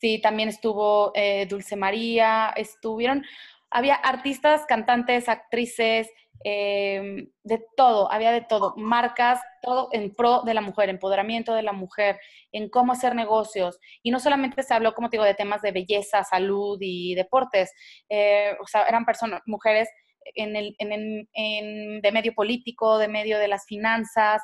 [0.00, 1.12] Sí, también estuvo
[1.48, 3.24] Dulce María, estuvieron,
[3.70, 6.08] había artistas, cantantes, actrices,
[6.44, 11.62] Em, de todo, había de todo, marcas, todo en pro de la mujer, empoderamiento de
[11.62, 12.20] la mujer,
[12.52, 13.78] en cómo hacer negocios.
[14.02, 17.72] Y no solamente se habló, como te digo, de temas de belleza, salud y deportes,
[18.08, 19.88] eh, o sea, eran personas, mujeres
[20.34, 24.42] en el, en, de medio político, de medio de las finanzas.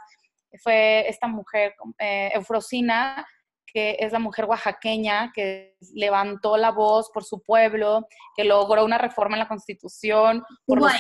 [0.63, 3.27] Fue esta mujer, eh, Eufrosina,
[3.73, 8.07] que es la mujer oaxaqueña que levantó la voz por su pueblo,
[8.37, 10.93] que logró una reforma en la constitución por los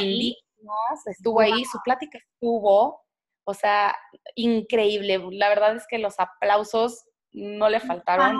[1.07, 3.03] estuvo ahí, su plática estuvo,
[3.45, 3.97] o sea,
[4.37, 5.21] increíble.
[5.33, 8.37] La verdad es que los aplausos no le faltaron.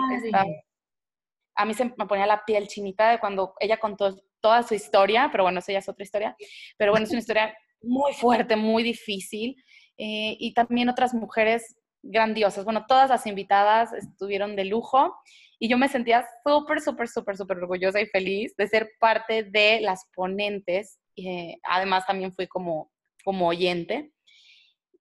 [1.55, 5.29] a mí se me ponía la piel chinita de cuando ella contó toda su historia,
[5.31, 6.35] pero bueno, eso ya es otra historia.
[6.77, 9.55] Pero bueno, es una historia muy fuerte, muy difícil.
[9.97, 12.65] Eh, y también otras mujeres grandiosas.
[12.65, 15.15] Bueno, todas las invitadas estuvieron de lujo
[15.57, 19.81] y yo me sentía súper, súper, súper, súper orgullosa y feliz de ser parte de
[19.81, 22.91] las ponentes eh, además también fui como,
[23.23, 24.11] como oyente.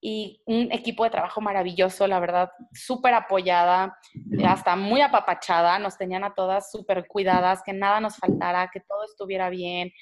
[0.04, 3.96] Y un equipo de trabajo maravilloso, la verdad, súper apoyada,
[4.44, 9.04] hasta muy apapachada, nos tenían a todas súper cuidadas, que nada nos faltara, que todo
[9.04, 9.92] estuviera bien,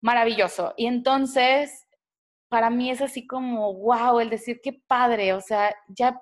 [0.00, 0.74] maravilloso.
[0.76, 1.88] Y entonces,
[2.50, 6.20] para mí es así como, wow, el decir qué padre, o sea, ya,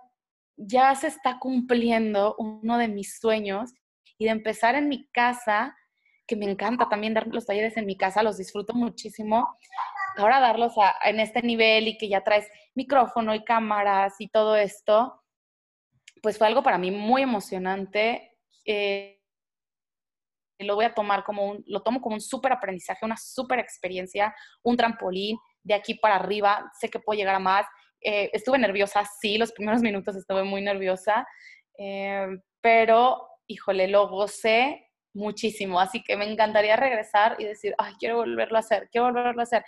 [0.56, 3.72] ya se está cumpliendo uno de mis sueños
[4.18, 5.74] y de empezar en mi casa
[6.26, 9.56] que me encanta también dar los talleres en mi casa, los disfruto muchísimo.
[10.18, 10.74] Ahora darlos
[11.04, 15.22] en este nivel y que ya traes micrófono y cámaras y todo esto,
[16.22, 18.36] pues fue algo para mí muy emocionante.
[18.66, 19.18] Eh,
[20.58, 24.34] lo voy a tomar como un, lo tomo como un súper aprendizaje, una súper experiencia,
[24.62, 25.38] un trampolín
[25.68, 26.72] de aquí para arriba.
[26.80, 27.66] Sé que puedo llegar a más.
[28.00, 31.26] Eh, estuve nerviosa, sí, los primeros minutos estuve muy nerviosa.
[31.78, 32.26] Eh,
[32.60, 38.56] pero, híjole, lo gocé muchísimo, así que me encantaría regresar y decir, ay, quiero volverlo
[38.56, 39.64] a hacer, quiero volverlo a hacer.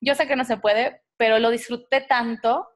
[0.00, 2.66] Yo sé que no se puede, pero lo disfruté tanto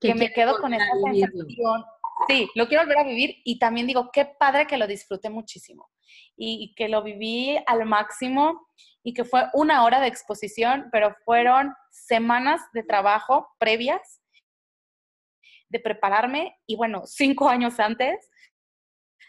[0.00, 1.84] que, me quedo con esa sensación.
[2.28, 5.88] Sí, lo quiero volver a vivir y también digo, qué padre que lo disfruté muchísimo
[6.36, 8.68] y, que lo viví al máximo
[9.08, 14.20] y que fue una hora de exposición, pero fueron semanas de trabajo previas
[15.70, 18.30] de prepararme y bueno, cinco años antes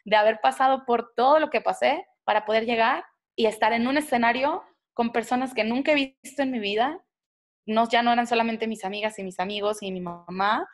[0.03, 3.05] de haber pasado por todo lo que pasé para poder llegar
[3.37, 7.01] y estar en un escenario con personas que nunca he visto en mi vida.
[7.65, 10.67] No, ya no eran solamente mis amigas y mis amigos y mi mamá,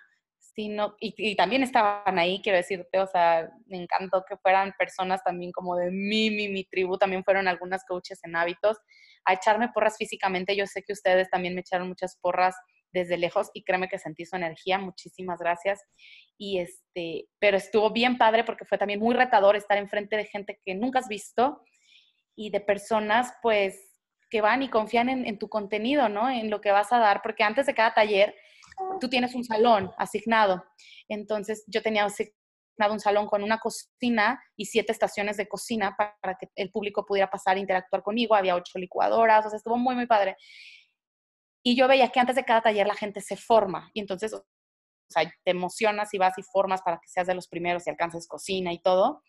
[0.55, 5.51] sino, y, también estaban ahí, quiero decirte, o sea, me encantó que fueran personas también
[5.51, 8.77] como de mí, mi, mi tribu, también fueron algunas coaches en hábitos,
[9.25, 10.55] a echarme porras físicamente.
[10.55, 12.55] Yo sé que ustedes también me echaron muchas porras
[12.93, 15.83] desde lejos y créeme que sentí su energía, muchísimas gracias.
[16.37, 20.57] Y este, pero estuvo bien padre porque fue también muy retador estar enfrente de gente
[20.63, 21.61] que nunca has visto
[22.33, 23.91] y de personas pues
[24.29, 26.29] que van y confían en, en tu contenido, ¿no?
[26.29, 28.33] En lo que vas a dar, porque antes de cada taller
[28.99, 30.63] tú tienes un salón asignado.
[31.07, 36.37] Entonces yo tenía asignado un salón con una cocina y siete estaciones de cocina para
[36.39, 38.35] que el público pudiera pasar e interactuar conmigo.
[38.35, 40.35] Había ocho licuadoras, o sea, estuvo muy, muy padre.
[41.63, 44.45] Y yo veía que antes de cada taller la gente se forma y entonces, o
[45.09, 48.27] sea, te emocionas y vas y formas para que seas de los primeros y alcances
[48.27, 49.23] cocina y todo.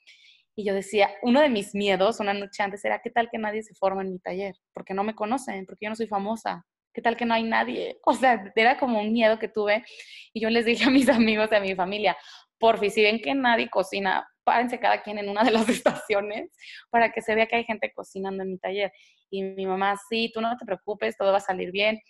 [0.54, 3.62] Y yo decía, uno de mis miedos una noche antes era, ¿qué tal que nadie
[3.62, 4.54] se forma en mi taller?
[4.72, 6.66] Porque no me conocen, porque yo no soy famosa.
[6.96, 8.00] ¿Qué tal que no hay nadie?
[8.06, 9.84] O sea, era como un miedo que tuve.
[10.32, 12.16] Y yo les dije a mis amigos y a mi familia,
[12.58, 16.50] por si ven que nadie cocina, párense cada quien en una de las estaciones
[16.88, 18.92] para que se vea que hay gente cocinando en mi taller.
[19.28, 22.00] Y mi mamá, sí, tú no te preocupes, todo va a salir bien.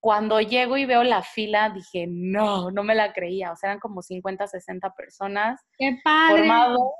[0.00, 3.52] Cuando llego y veo la fila, dije, no, no me la creía.
[3.52, 5.62] O sea, eran como 50, 60 personas.
[5.78, 6.40] ¡Qué padre!
[6.40, 6.92] Formado,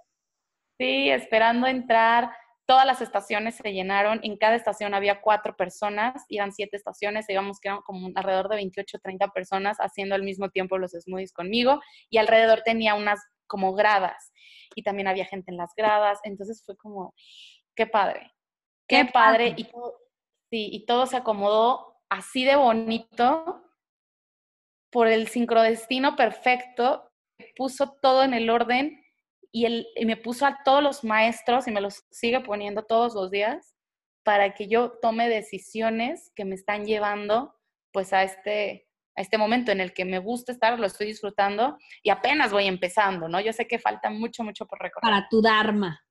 [0.79, 2.31] sí, esperando entrar.
[2.67, 4.21] Todas las estaciones se llenaron.
[4.23, 6.25] En cada estación había cuatro personas.
[6.29, 7.27] Eran siete estaciones.
[7.27, 11.33] Digamos que eran como alrededor de 28, 30 personas haciendo al mismo tiempo los smoothies
[11.33, 11.81] conmigo.
[12.11, 14.33] Y alrededor tenía unas como gradas.
[14.75, 16.19] Y también había gente en las gradas.
[16.25, 17.15] Entonces fue como,
[17.77, 18.33] qué padre.
[18.89, 19.55] Qué, padre.
[19.57, 19.65] Y,
[20.51, 23.63] sí, y todo se acomodó así de bonito
[24.91, 27.13] por el sincrodestino perfecto,
[27.57, 29.05] puso todo en el orden
[29.57, 33.31] y, él, me puso a todos los maestros y me los sigue poniendo todos los
[33.31, 33.75] días
[34.23, 37.55] para que yo tome decisiones que me están llevando
[37.91, 38.87] pues a este,
[39.17, 42.67] a este momento en el que me gusta estar, lo estoy disfrutando y apenas voy
[42.67, 43.41] empezando, ¿no?
[43.41, 45.11] Yo sé que falta mucho, mucho por recorrer.
[45.11, 46.06] Para tu Dharma.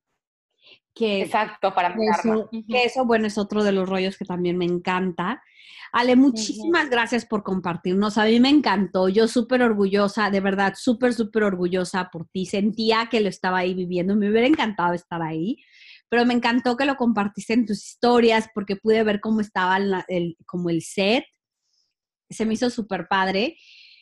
[0.96, 4.64] Que, Exacto, para eso, Que eso, bueno, es otro de los rollos que también me
[4.66, 5.44] encanta.
[5.92, 8.18] Ale, muchísimas gracias por compartirnos.
[8.18, 9.10] A mí me encantó.
[9.10, 12.46] Yo súper orgullosa, de verdad, súper, súper orgullosa por ti.
[12.46, 14.16] Sentía que lo estaba ahí viviendo.
[14.16, 15.58] Me hubiera encantado estar ahí,
[16.10, 19.78] pero me encantó que lo compartiste en tus historias porque pude ver cómo estaba
[20.08, 21.26] el, como el set.
[22.30, 23.58] Se me hizo súper padre.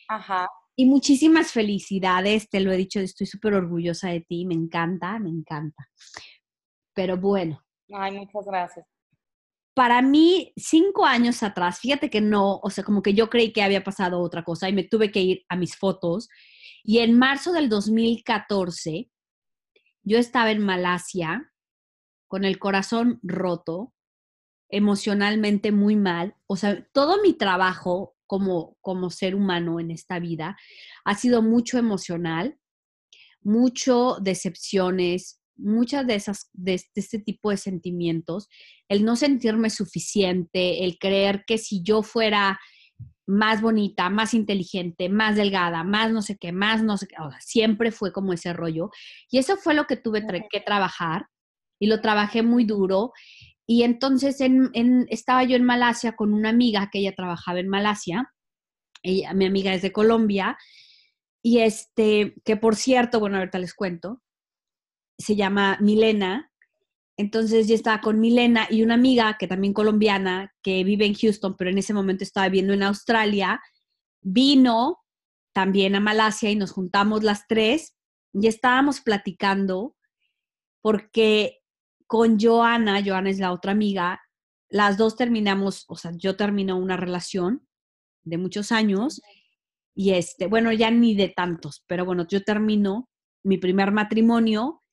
[0.08, 0.48] Ajá.
[0.76, 5.30] Y muchísimas felicidades, te lo he dicho, estoy súper orgullosa de ti, me encanta, me
[5.30, 5.88] encanta.
[6.94, 7.62] Pero bueno.
[7.92, 8.86] Ay, muchas gracias.
[9.74, 13.62] Para mí, cinco años atrás, fíjate que no, o sea, como que yo creí que
[13.62, 16.28] había pasado otra cosa y me tuve que ir a mis fotos.
[16.84, 19.10] Y en marzo del 2014,
[20.04, 21.52] yo estaba en Malasia
[22.28, 23.92] con el corazón roto,
[24.68, 26.36] emocionalmente muy mal.
[26.46, 30.56] O sea, todo mi trabajo como, como ser humano en esta vida
[31.04, 32.58] ha sido mucho emocional,
[33.40, 38.48] mucho decepciones, muchas de esas, de, este tipo de sentimientos,
[38.88, 42.58] el no sentirme suficiente, el creer que si yo fuera
[43.26, 47.90] más bonita, más inteligente, más delgada, más no sé qué, más no sé qué, siempre
[47.90, 48.90] fue como ese rollo.
[49.30, 51.26] Y eso fue lo que tuve que trabajar
[51.80, 53.12] y lo trabajé muy duro.
[53.66, 54.70] Y entonces en,
[55.08, 58.30] estaba yo en Malasia con una amiga que ella trabajaba en Malasia,
[59.02, 60.58] ella, mi amiga es de Colombia,
[61.42, 64.22] y este, que por cierto, bueno, ahorita les cuento,
[65.18, 66.50] se llama Milena.
[67.16, 71.56] Entonces yo estaba con Milena y una amiga que también colombiana, que vive en Houston,
[71.56, 73.60] pero en ese momento estaba viviendo en Australia,
[74.20, 75.04] vino
[75.52, 77.94] también a Malasia y nos juntamos las tres
[78.32, 79.96] y estábamos platicando
[80.82, 81.60] porque
[82.06, 84.20] con Joana, Joana es la otra amiga,
[84.68, 87.66] las dos terminamos, o sea, yo termino una relación
[88.24, 89.22] de muchos años
[89.94, 93.08] y este, bueno, ya ni de tantos, pero bueno, yo termino
[93.44, 94.83] mi primer matrimonio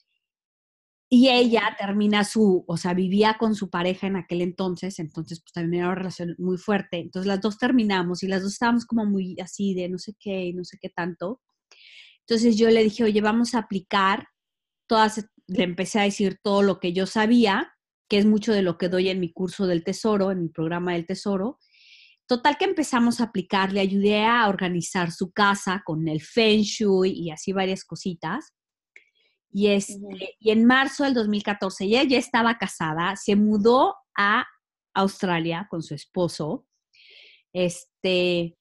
[1.14, 5.52] y ella termina su, o sea, vivía con su pareja en aquel entonces, entonces pues
[5.52, 7.00] también era una relación muy fuerte.
[7.00, 10.54] Entonces las dos terminamos y las dos estábamos como muy así de no sé qué
[10.56, 11.42] no sé qué tanto.
[12.22, 14.30] Entonces yo le dije, oye, vamos a aplicar
[14.88, 17.74] todas, le empecé a decir todo lo que yo sabía,
[18.08, 20.94] que es mucho de lo que doy en mi curso del tesoro, en mi programa
[20.94, 21.60] del tesoro.
[22.26, 27.12] Total que empezamos a aplicar, le ayudé a organizar su casa con el Feng Shui
[27.12, 28.54] y así varias cositas.
[29.52, 34.46] Y, este, y en marzo del 2014 ella ya estaba casada, se mudó a
[34.94, 36.66] Australia con su esposo.
[37.54, 38.58] Este,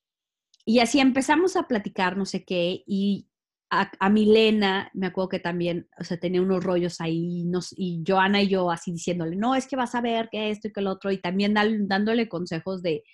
[0.64, 3.28] y así empezamos a platicar, no sé qué, y
[3.72, 8.42] a, Milena, me acuerdo que también, o sea, tenía unos rollos ahí, nos, y Joana
[8.42, 10.88] y yo así diciéndole, no, es que vas a ver que esto y que el
[10.88, 13.04] otro, y también dándole consejos de,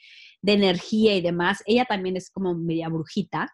[0.40, 1.62] de energía y demás.
[1.66, 3.52] Ella también es como media brujita.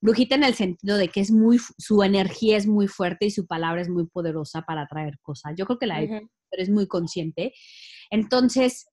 [0.00, 3.46] Brujita en el sentido de que es muy, su energía es muy fuerte y su
[3.46, 5.54] palabra es muy poderosa para atraer cosas.
[5.56, 7.52] Yo creo que la pero es muy consciente.
[8.10, 8.86] Entonces,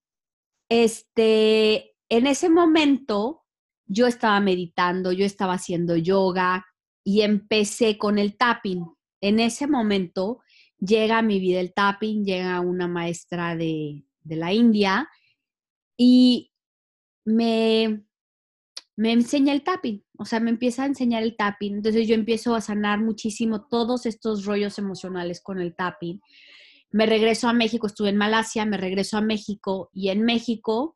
[0.69, 3.43] este, en ese momento
[3.85, 6.65] yo estaba meditando, yo estaba haciendo yoga
[7.03, 8.85] y empecé con el tapping.
[9.21, 10.41] En ese momento
[10.79, 15.07] llega a mi vida el tapping, llega una maestra de, de la India
[15.97, 16.51] y
[17.25, 18.03] me,
[18.95, 21.75] me enseña el tapping, o sea, me empieza a enseñar el tapping.
[21.75, 26.21] Entonces yo empiezo a sanar muchísimo todos estos rollos emocionales con el tapping.
[26.91, 30.95] Me regreso a México, estuve en Malasia, me regreso a México y en México,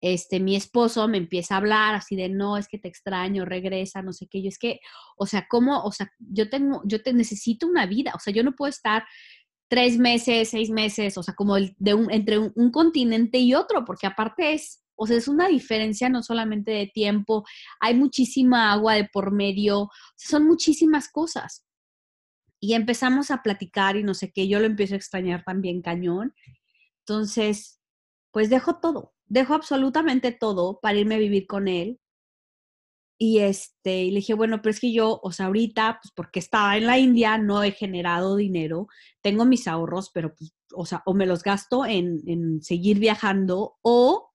[0.00, 4.00] este, mi esposo me empieza a hablar así de, no, es que te extraño, regresa,
[4.00, 4.40] no sé qué.
[4.42, 4.80] Yo es que,
[5.18, 5.82] o sea, ¿cómo?
[5.84, 9.04] O sea, yo tengo, yo te necesito una vida, o sea, yo no puedo estar
[9.68, 14.06] tres meses, seis meses, o sea, como de un, entre un continente y otro, porque
[14.06, 17.46] aparte es o sea, es una diferencia no solamente de tiempo,
[17.80, 21.64] hay muchísima agua de por medio, son muchísimas cosas.
[22.60, 26.34] Y empezamos a platicar y no sé qué, yo lo empiezo a extrañar también cañón.
[26.98, 27.80] Entonces,
[28.30, 31.98] pues dejo todo, dejo absolutamente todo para irme a vivir con él.
[33.18, 36.40] Y este, y le dije, bueno, pero es que yo, o sea, ahorita, pues porque
[36.40, 38.86] estaba en la India, no he generado dinero,
[39.22, 43.78] tengo mis ahorros, pero pues, o sea, o me los gasto en, en seguir viajando
[43.80, 44.29] o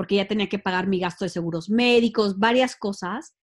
[0.00, 3.36] porque ya tenía que pagar mi gasto de seguros médicos, varias cosas.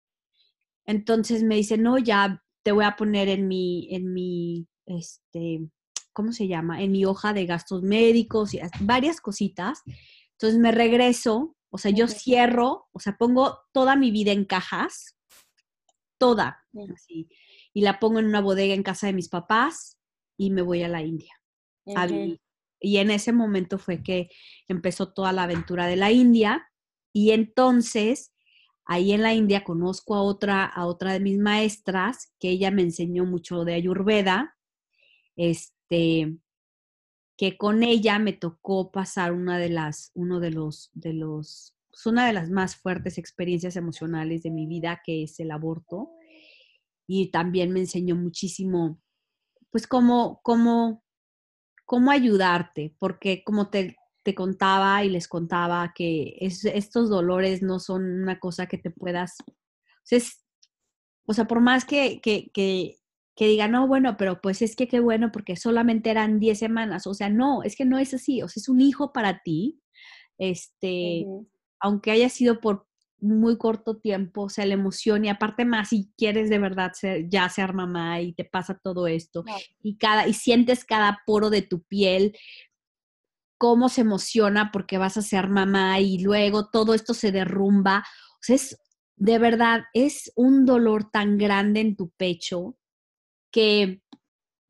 [0.87, 5.69] Entonces me dice, no, ya te voy a poner en mi, en mi, este,
[6.13, 6.81] ¿cómo se llama?
[6.81, 9.83] En mi hoja de gastos médicos y varias cositas.
[10.31, 15.17] Entonces me regreso, o sea, yo cierro, o sea, pongo toda mi vida en cajas,
[16.19, 16.63] toda,
[16.95, 17.27] así,
[17.73, 19.99] y la pongo en una bodega en casa de mis papás
[20.37, 21.35] y me voy a la India
[21.97, 22.41] a vivir.
[22.85, 24.28] Y en ese momento fue que
[24.68, 26.70] empezó toda la aventura de la India.
[27.14, 28.35] Y entonces,
[28.85, 32.82] ahí en la India conozco a otra, a otra de mis maestras, que ella me
[32.82, 34.57] enseñó mucho de Ayurveda,
[35.35, 36.37] este,
[37.39, 42.05] que con ella me tocó pasar una de las, uno de los, de los, pues,
[42.05, 46.11] una de las más fuertes experiencias emocionales de mi vida, que es el aborto.
[47.07, 49.01] Y también me enseñó muchísimo,
[49.70, 51.04] pues, cómo, cómo
[51.85, 58.22] cómo ayudarte, porque como te, te contaba y les contaba que estos dolores no son
[58.22, 59.37] una cosa que te puedas,
[61.26, 62.97] o sea, por más que, que, que,
[63.37, 67.07] que diga, no, bueno, pero pues es que qué bueno porque solamente eran 10 semanas,
[67.07, 69.80] o sea, no, es que no es así, o sea, es un hijo para ti,
[70.39, 71.26] este,
[71.80, 72.87] aunque haya sido por
[73.25, 77.29] muy corto tiempo, o sea, la emoción y aparte más si quieres de verdad ser,
[77.29, 79.45] ya ser mamá y te pasa todo esto
[79.83, 82.37] y cada y sientes cada poro de tu piel
[83.59, 88.05] cómo se emociona porque vas a ser mamá y luego todo esto se derrumba,
[88.35, 88.79] o sea, es
[89.16, 92.77] de verdad es un dolor tan grande en tu pecho
[93.51, 94.03] que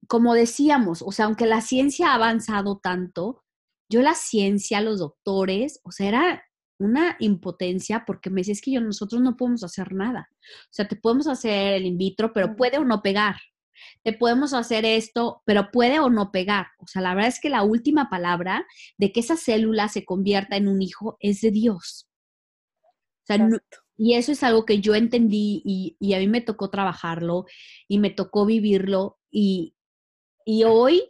[0.07, 3.43] como decíamos, o sea, aunque la ciencia ha avanzado tanto,
[3.89, 6.45] yo la ciencia, los doctores, o sea, era
[6.79, 10.29] una impotencia porque me decís que yo, nosotros no podemos hacer nada.
[10.33, 13.37] O sea, te podemos hacer el in vitro, pero puede o no pegar.
[14.03, 16.67] Te podemos hacer esto, pero puede o no pegar.
[16.79, 18.67] O sea, la verdad es que la última palabra
[18.99, 22.09] de que esa célula se convierta en un hijo es de Dios.
[23.23, 23.49] O sea,
[23.97, 27.47] y eso es algo que yo entendí y, y, a mí me tocó trabajarlo
[27.89, 29.19] y me tocó vivirlo.
[29.31, 29.77] Y,
[30.45, 31.03] y hoy,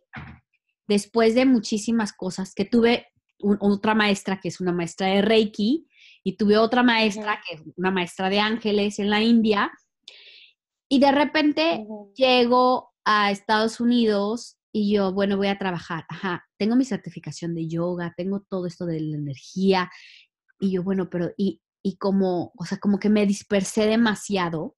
[0.86, 3.08] después de muchísimas cosas que tuve
[3.40, 5.86] otra maestra que es una maestra de Reiki
[6.22, 9.72] y tuve otra maestra que es una maestra de ángeles en la India.
[10.88, 16.04] Y de repente llego a Estados Unidos y yo, bueno, voy a trabajar.
[16.08, 19.90] Ajá, tengo mi certificación de yoga, tengo todo esto de la energía.
[20.58, 24.76] Y yo, bueno, pero, y, y como, o sea, como que me dispersé demasiado,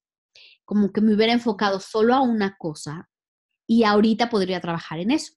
[0.65, 3.09] como que me hubiera enfocado solo a una cosa
[3.65, 5.33] y ahorita podría trabajar en eso.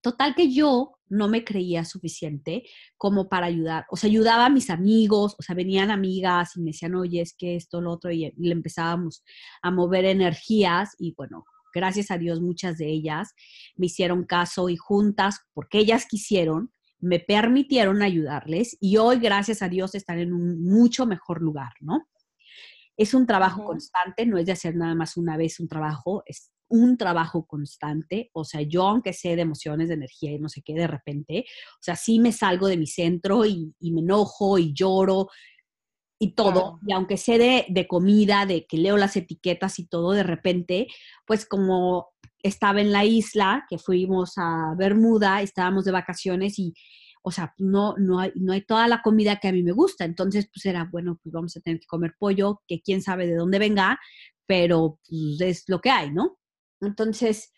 [0.00, 2.64] Total que yo no me creía suficiente
[2.96, 3.84] como para ayudar.
[3.90, 7.34] O sea, ayudaba a mis amigos, o sea, venían amigas y me decían, oye, es
[7.36, 9.22] que esto, lo otro, y le empezábamos
[9.62, 13.34] a mover energías y bueno, gracias a Dios muchas de ellas
[13.76, 19.68] me hicieron caso y juntas, porque ellas quisieron, me permitieron ayudarles y hoy, gracias a
[19.68, 22.06] Dios, están en un mucho mejor lugar, ¿no?
[22.96, 26.52] Es un trabajo constante, no es de hacer nada más una vez un trabajo, es
[26.68, 28.30] un trabajo constante.
[28.32, 31.44] O sea, yo aunque sé de emociones, de energía y no sé qué, de repente,
[31.46, 35.28] o sea, sí me salgo de mi centro y, me enojo y lloro
[36.18, 36.78] y todo.
[36.86, 40.86] Y aunque sé de, de, comida, de que leo las etiquetas y todo, de repente,
[41.26, 42.08] pues como
[42.42, 46.74] estaba en la isla, que fuimos a Bermuda, estábamos de vacaciones y,
[47.22, 50.04] o sea, no, no, hay, no hay toda la comida que a mí me gusta.
[50.04, 53.36] Entonces, pues era, bueno, pues vamos a tener que comer pollo, que quién sabe de
[53.36, 53.98] dónde venga,
[54.46, 56.38] pero pues, es lo que hay, ¿no?
[56.80, 57.52] Entonces,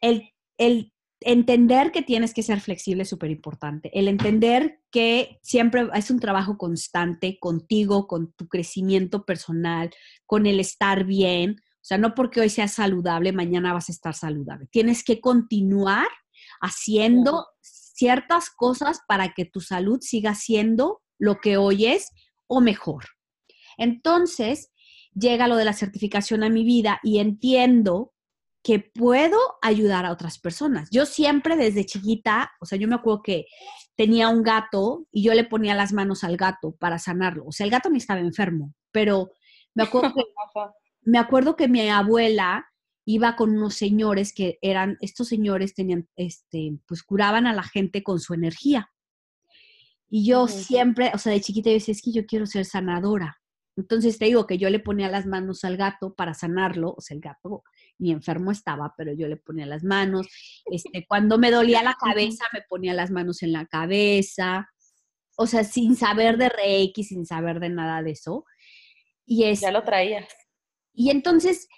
[0.00, 3.90] el, el entender que tienes que ser flexible es súper importante.
[3.98, 9.90] El entender que siempre es un trabajo constante contigo, con tu crecimiento personal,
[10.26, 14.14] con el estar bien, o sea, no porque hoy seas saludable, mañana vas a estar
[14.14, 14.66] saludable.
[14.70, 16.06] Tienes que continuar
[16.60, 17.46] haciendo
[17.98, 22.10] ciertas cosas para que tu salud siga siendo lo que hoy es
[22.46, 23.04] o mejor.
[23.76, 24.70] Entonces,
[25.14, 28.12] llega lo de la certificación a mi vida y entiendo
[28.62, 30.90] que puedo ayudar a otras personas.
[30.92, 33.46] Yo siempre desde chiquita, o sea, yo me acuerdo que
[33.96, 37.46] tenía un gato y yo le ponía las manos al gato para sanarlo.
[37.46, 39.30] O sea, el gato ni estaba enfermo, pero
[39.74, 40.22] me acuerdo que
[41.02, 42.67] me acuerdo que mi abuela
[43.10, 48.02] iba con unos señores que eran, estos señores tenían, este, pues curaban a la gente
[48.02, 48.90] con su energía.
[50.10, 53.40] Y yo siempre, o sea, de chiquita yo decía, es que yo quiero ser sanadora.
[53.78, 57.14] Entonces te digo que yo le ponía las manos al gato para sanarlo, o sea,
[57.14, 57.62] el gato
[57.96, 60.26] ni enfermo estaba, pero yo le ponía las manos.
[60.66, 64.68] Este, cuando me dolía la cabeza, me ponía las manos en la cabeza,
[65.38, 68.44] o sea, sin saber de Reiki, sin saber de nada de eso.
[69.24, 70.28] Y es, ya lo traías.
[70.92, 71.68] Y entonces,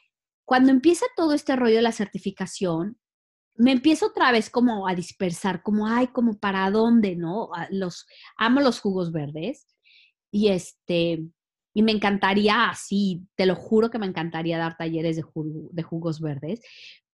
[0.50, 2.98] cuando empieza todo este rollo de la certificación,
[3.54, 7.50] me empiezo otra vez como a dispersar, como, ay, como para dónde, ¿no?
[7.70, 8.04] Los,
[8.36, 9.76] amo los jugos verdes
[10.28, 11.24] y este,
[11.72, 15.22] y me encantaría, así, te lo juro que me encantaría dar talleres de,
[15.70, 16.60] de jugos verdes,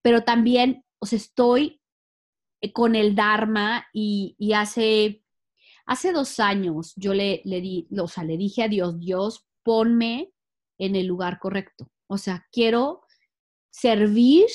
[0.01, 1.83] pero también, o estoy
[2.63, 5.23] eh, con el Dharma y, y hace,
[5.85, 10.33] hace dos años yo le, le, di, o sea, le dije a Dios, Dios, ponme
[10.79, 11.91] en el lugar correcto.
[12.09, 13.03] O sea, quiero
[13.77, 14.47] servir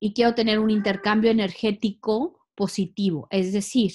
[0.00, 3.26] y quiero tener un intercambio energético positivo.
[3.30, 3.92] Es decir,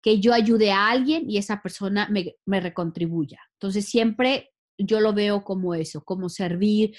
[0.00, 3.40] que yo ayude a alguien y esa persona me, me recontribuya.
[3.54, 6.96] Entonces, siempre yo lo veo como eso, como servir,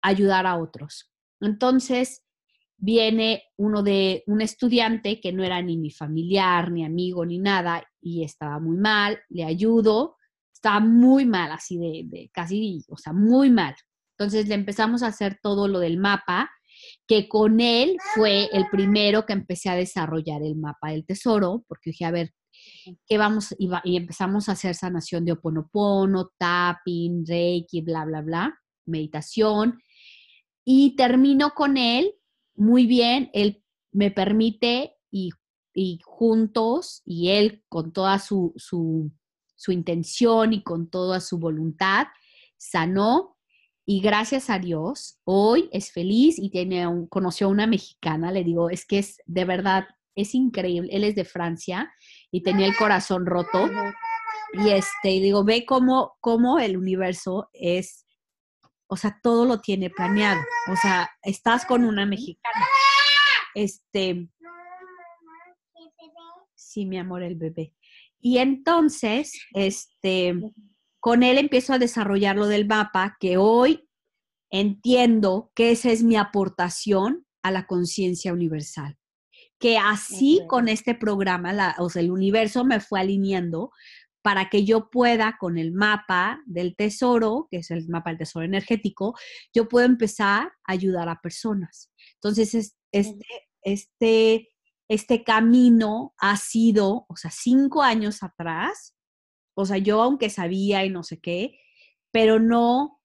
[0.00, 1.10] ayudar a otros.
[1.40, 2.24] Entonces,
[2.78, 7.86] viene uno de un estudiante que no era ni mi familiar, ni amigo, ni nada,
[8.00, 10.16] y estaba muy mal, le ayudo,
[10.52, 13.74] estaba muy mal, así de, de casi, o sea, muy mal.
[14.22, 16.48] Entonces le empezamos a hacer todo lo del mapa,
[17.08, 21.90] que con él fue el primero que empecé a desarrollar el mapa del tesoro, porque
[21.90, 22.32] dije, a ver,
[23.06, 23.52] ¿qué vamos?
[23.58, 29.80] Y, empezamos a hacer sanación de oponopono, tapping, reiki, bla, bla, bla, meditación.
[30.64, 32.14] Y termino con él
[32.54, 35.30] muy bien, él me permite y,
[36.04, 42.06] juntos, y él con toda su, su intención y con toda su voluntad,
[42.56, 43.31] sanó
[43.84, 48.44] y gracias a Dios, hoy es feliz y tiene un, conoció a una mexicana, le
[48.44, 51.92] digo, es que es de verdad, es increíble, él es de Francia
[52.30, 53.68] y tenía el corazón roto.
[54.54, 58.06] Y este, y digo, ve cómo, cómo el universo es,
[58.86, 60.42] o sea, todo lo tiene planeado.
[60.70, 62.66] O sea, estás con una mexicana.
[63.54, 64.28] Este,
[66.54, 67.74] sí, mi amor, el bebé.
[68.20, 70.34] Y entonces, este,
[71.02, 73.88] con él empiezo a desarrollar lo del mapa, que hoy
[74.52, 78.96] entiendo que esa es mi aportación a la conciencia universal.
[79.58, 83.72] Que así con este programa, o sea, el universo me fue alineando
[84.22, 88.44] para que yo pueda, con el mapa del tesoro, que es el mapa del tesoro
[88.44, 89.16] energético,
[89.52, 91.90] yo puedo empezar a ayudar a personas.
[92.14, 93.26] Entonces, este,
[93.62, 94.50] este,
[94.88, 98.94] este camino ha sido, o sea, cinco años atrás,
[99.54, 101.58] o sea, yo aunque sabía y no sé qué,
[102.12, 103.00] pero no,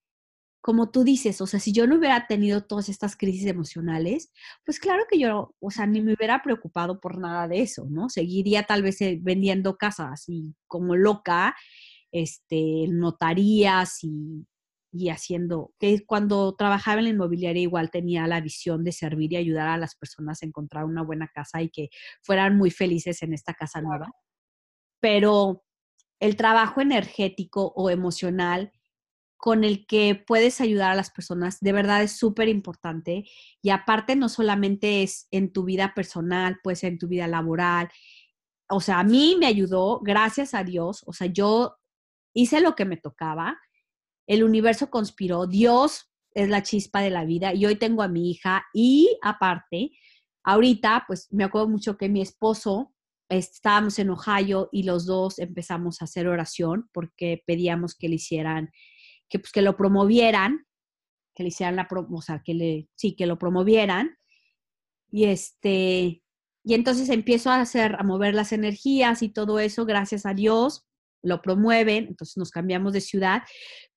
[0.61, 4.31] como tú dices, o sea, si yo no hubiera tenido todas estas crisis emocionales,
[4.65, 8.09] pues claro que yo, o sea, ni me hubiera preocupado por nada de eso, ¿no?
[8.09, 11.55] Seguiría tal vez eh, vendiendo casas y como loca,
[12.11, 14.45] este, notarías y
[14.91, 19.37] y haciendo, que cuando trabajaba en la inmobiliaria igual tenía la visión de servir y
[19.37, 21.89] ayudar a las personas a encontrar una buena casa y que
[22.23, 24.11] fueran muy felices en esta casa nueva.
[25.01, 25.63] Pero
[26.19, 28.71] el trabajo energético o emocional
[29.37, 33.25] con el que puedes ayudar a las personas, de verdad es súper importante.
[33.61, 37.89] Y aparte, no solamente es en tu vida personal, pues en tu vida laboral.
[38.69, 41.03] O sea, a mí me ayudó, gracias a Dios.
[41.05, 41.77] O sea, yo
[42.33, 43.57] hice lo que me tocaba.
[44.25, 45.45] El universo conspiró.
[45.45, 47.53] Dios es la chispa de la vida.
[47.53, 48.65] Y hoy tengo a mi hija.
[48.73, 49.91] Y aparte,
[50.43, 52.93] ahorita, pues me acuerdo mucho que mi esposo
[53.29, 58.71] estábamos en Ohio y los dos empezamos a hacer oración porque pedíamos que le hicieran
[59.29, 60.65] que, pues, que lo promovieran,
[61.35, 64.17] que le hicieran la, o sea, que le, sí, que lo promovieran.
[65.11, 66.23] Y este,
[66.63, 70.86] y entonces empiezo a hacer, a mover las energías y todo eso, gracias a Dios,
[71.27, 73.43] lo promueven, entonces nos cambiamos de ciudad.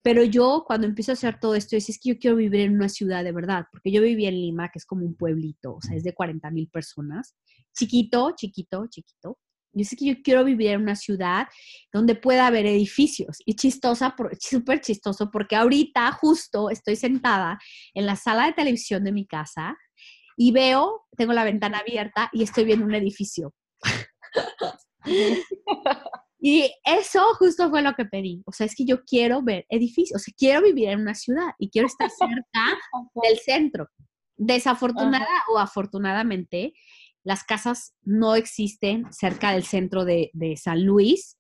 [0.03, 2.75] Pero yo cuando empiezo a hacer todo esto, es, es que yo quiero vivir en
[2.75, 5.81] una ciudad de verdad, porque yo viví en Lima, que es como un pueblito, o
[5.81, 7.35] sea, es de 40 mil personas,
[7.75, 9.39] chiquito, chiquito, chiquito.
[9.73, 11.47] Yo sé que yo quiero vivir en una ciudad
[11.93, 13.39] donde pueda haber edificios.
[13.47, 17.57] Y chistosa, súper chistoso, porque ahorita justo estoy sentada
[17.95, 19.77] en la sala de televisión de mi casa
[20.37, 23.55] y veo, tengo la ventana abierta y estoy viendo un edificio.
[26.41, 28.43] y eso justo fue lo que pedí.
[28.47, 31.51] O sea, es que yo quiero ver edificios, o sea, quiero vivir en una ciudad
[31.59, 32.79] y quiero estar cerca
[33.23, 33.89] del centro.
[34.37, 36.73] Desafortunada o afortunadamente,
[37.23, 41.37] las casas no existen cerca del centro de, San Luis.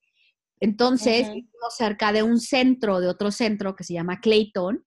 [0.60, 1.28] Entonces,
[1.74, 4.84] cerca de un centro, de otro centro que se llama Clayton,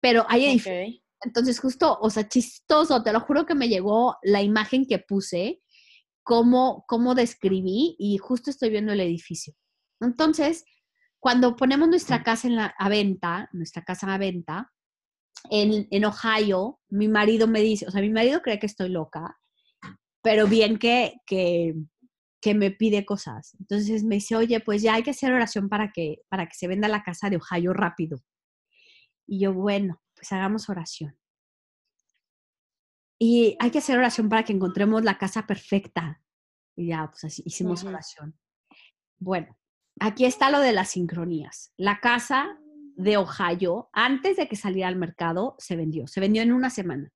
[0.00, 1.02] pero hay edificios.
[1.24, 5.61] Entonces, justo, o sea, chistoso, te lo juro que me llegó la imagen que puse,
[6.22, 9.54] cómo, cómo describí, y justo estoy viendo el edificio.
[10.00, 10.64] Entonces,
[11.20, 14.72] cuando ponemos nuestra casa en la, a venta, nuestra casa a venta,
[15.50, 19.38] en, en Ohio, mi marido me dice, o sea, mi marido cree que estoy loca,
[20.22, 21.74] pero bien que, que,
[22.40, 23.56] que, me pide cosas.
[23.58, 26.68] Entonces me dice, oye, pues ya hay que hacer oración para que, para que se
[26.68, 28.18] venda la casa de Ohio rápido.
[29.26, 31.16] Y yo, bueno, pues hagamos oración.
[33.24, 36.20] Y hay que hacer oración para que encontremos la casa perfecta.
[36.74, 38.36] Y ya, pues así, hicimos oración.
[39.16, 39.56] Bueno,
[40.00, 41.72] aquí está lo de las sincronías.
[41.76, 42.58] La casa
[42.96, 46.08] de Ohio, antes de que saliera al mercado, se vendió.
[46.08, 47.12] Se vendió en una semana.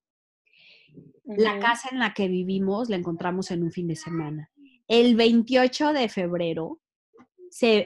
[1.24, 4.52] La casa en la que vivimos la encontramos en un fin de semana.
[4.86, 6.80] El 28 de febrero
[7.50, 7.84] se,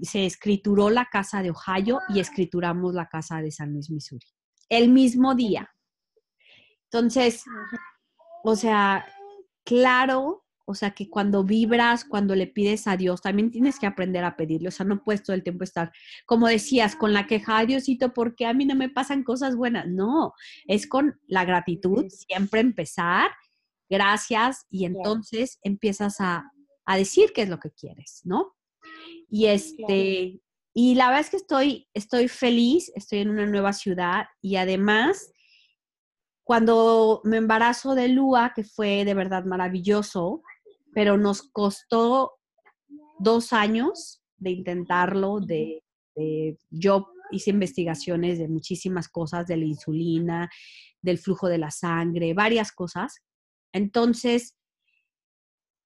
[0.00, 4.24] se escrituró la casa de Ohio y escrituramos la casa de San Luis, Missouri.
[4.70, 5.70] El mismo día.
[6.92, 7.44] Entonces,
[8.42, 9.06] o sea,
[9.64, 14.22] claro o sea, que cuando vibras, cuando le pides a Dios, también tienes que aprender
[14.22, 14.68] a pedirle.
[14.68, 15.90] O sea, no puedes todo el tiempo estar,
[16.26, 19.88] como decías, con la queja, Diosito, ¿por qué a mí no me pasan cosas buenas?
[19.88, 20.32] No,
[20.68, 23.32] es con la gratitud, siempre empezar,
[23.88, 26.52] gracias, y entonces empiezas a,
[26.86, 28.54] a, decir qué es lo que quieres, ¿no?
[29.28, 30.40] Y este,
[30.72, 35.32] y la verdad es que estoy, estoy feliz, estoy en una nueva ciudad y además
[36.44, 40.42] cuando me embarazo de Lua, que fue de verdad maravilloso,
[40.92, 42.32] pero nos costó
[43.18, 45.82] dos años de intentarlo, de,
[46.70, 50.50] yo hice investigaciones de muchísimas cosas, de la insulina,
[51.00, 53.20] del flujo de la sangre, varias cosas.
[53.72, 54.56] Entonces,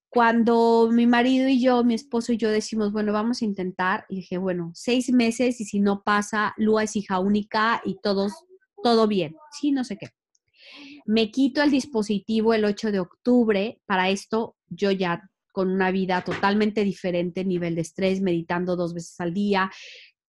[0.09, 4.37] cuando mi marido y yo, mi esposo y yo decimos, bueno, vamos a intentar, dije,
[4.37, 8.33] bueno, seis meses y si no pasa, Lua es hija única y todos,
[8.81, 10.07] todo bien, sí, no sé qué.
[11.05, 13.79] Me quito el dispositivo el 8 de octubre.
[13.85, 19.19] Para esto, yo ya con una vida totalmente diferente, nivel de estrés, meditando dos veces
[19.21, 19.71] al día,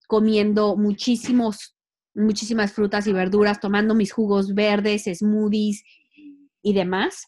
[0.06, 1.76] comiendo muchísimos,
[2.14, 5.82] muchísimas frutas y verduras, tomando mis jugos verdes, smoothies
[6.62, 7.26] y demás.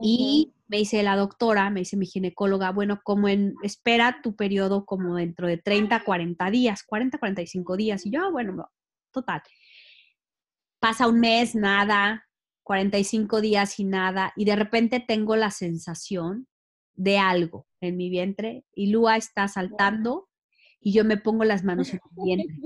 [0.00, 4.84] Y me dice la doctora, me dice mi ginecóloga, bueno, como en, espera tu periodo
[4.84, 8.06] como dentro de 30, 40 días, 40, 45 días.
[8.06, 8.70] Y yo, ah, bueno,
[9.10, 9.42] total
[10.82, 12.26] pasa un mes, nada,
[12.64, 16.48] 45 días y nada, y de repente tengo la sensación
[16.94, 20.28] de algo en mi vientre y Lua está saltando
[20.80, 22.56] y yo me pongo las manos en mi vientre.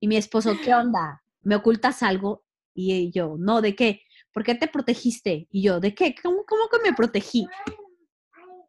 [0.00, 1.22] Y mi esposo, ¿qué onda?
[1.42, 2.46] ¿Me ocultas algo?
[2.72, 4.00] Y yo, no, ¿de qué?
[4.32, 5.46] ¿Por qué te protegiste?
[5.50, 6.14] Y yo, ¿de qué?
[6.22, 7.46] ¿Cómo, cómo que me protegí?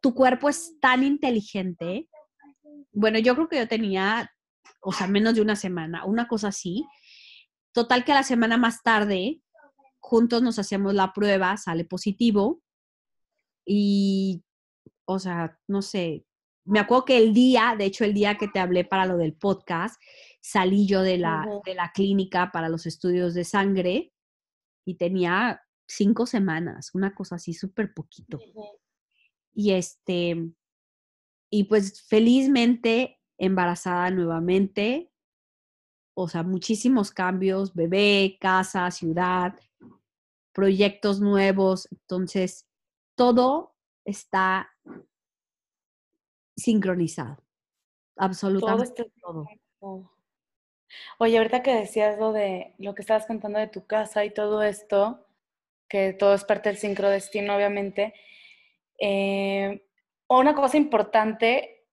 [0.02, 2.10] Tu cuerpo es tan inteligente.
[2.92, 4.30] Bueno, yo creo que yo tenía,
[4.82, 6.84] o sea, menos de una semana, una cosa así,
[7.72, 9.40] Total que la semana más tarde,
[10.00, 12.62] juntos nos hacemos la prueba, sale positivo.
[13.64, 14.44] Y,
[15.04, 16.26] o sea, no sé,
[16.64, 19.34] me acuerdo que el día, de hecho el día que te hablé para lo del
[19.34, 20.00] podcast,
[20.40, 24.12] salí yo de la, de la clínica para los estudios de sangre
[24.84, 28.40] y tenía cinco semanas, una cosa así súper poquito.
[29.54, 30.36] Y este,
[31.50, 35.11] y pues felizmente embarazada nuevamente,
[36.14, 39.54] o sea, muchísimos cambios, bebé, casa, ciudad,
[40.52, 42.66] proyectos nuevos, entonces
[43.14, 43.74] todo
[44.04, 44.70] está
[46.56, 47.38] sincronizado,
[48.16, 49.46] absolutamente todo.
[51.18, 54.62] Oye, ahorita que decías lo de lo que estabas contando de tu casa y todo
[54.62, 55.26] esto,
[55.88, 58.14] que todo es parte del sincrodestino, obviamente,
[58.98, 59.86] eh,
[60.28, 61.86] una cosa importante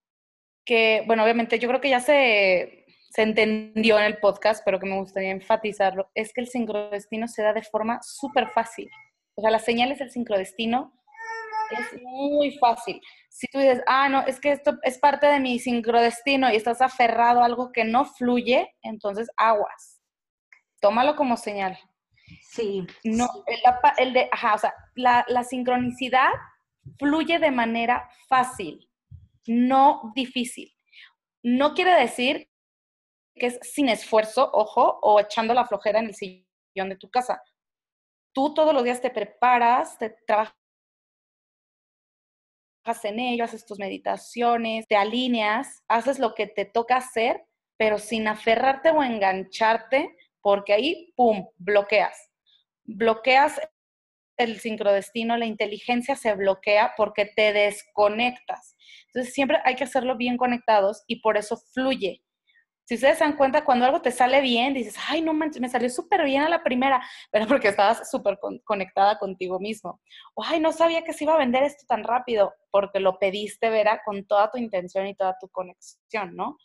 [0.65, 2.78] que, bueno, obviamente yo creo que ya se,
[3.09, 7.41] se entendió en el podcast, pero que me gustaría enfatizarlo, es que el sincrodestino se
[7.41, 8.89] da de forma súper fácil.
[9.35, 10.93] O sea, las señales del sincrodestino
[11.71, 13.01] es muy fácil.
[13.29, 16.81] Si tú dices, ah, no, es que esto es parte de mi sincrodestino y estás
[16.81, 20.01] aferrado a algo que no fluye, entonces aguas.
[20.79, 21.77] Tómalo como señal.
[22.41, 22.85] Sí.
[23.03, 23.27] No,
[23.97, 26.29] el, de, ajá, o sea, la, la sincronicidad
[26.99, 28.87] fluye de manera fácil,
[29.47, 30.73] no difícil.
[31.41, 32.48] No quiere decir
[33.39, 37.41] que es sin esfuerzo, ojo, o echando la flojera en el sillón de tu casa.
[38.33, 40.53] Tú todos los días te preparas, te trabajas
[43.03, 47.43] en ello, haces tus meditaciones, te alineas, haces lo que te toca hacer,
[47.77, 52.29] pero sin aferrarte o engancharte, porque ahí, ¡pum!, bloqueas.
[52.83, 53.59] Bloqueas
[54.39, 58.75] el sincrodestino, la inteligencia se bloquea porque te desconectas.
[59.07, 62.23] Entonces siempre hay que hacerlo bien conectados y por eso fluye.
[62.89, 65.69] Si ustedes se dan cuenta, cuando algo te sale bien, dices, ay, no manches, me
[65.69, 66.99] salió súper bien a la primera,
[67.29, 70.01] pero porque estabas súper conectada contigo mismo.
[70.33, 73.69] O, ay, no sabía que se iba a vender esto tan rápido, porque lo pediste,
[73.69, 76.57] Vera, con toda tu intención y toda tu conexión, ¿no?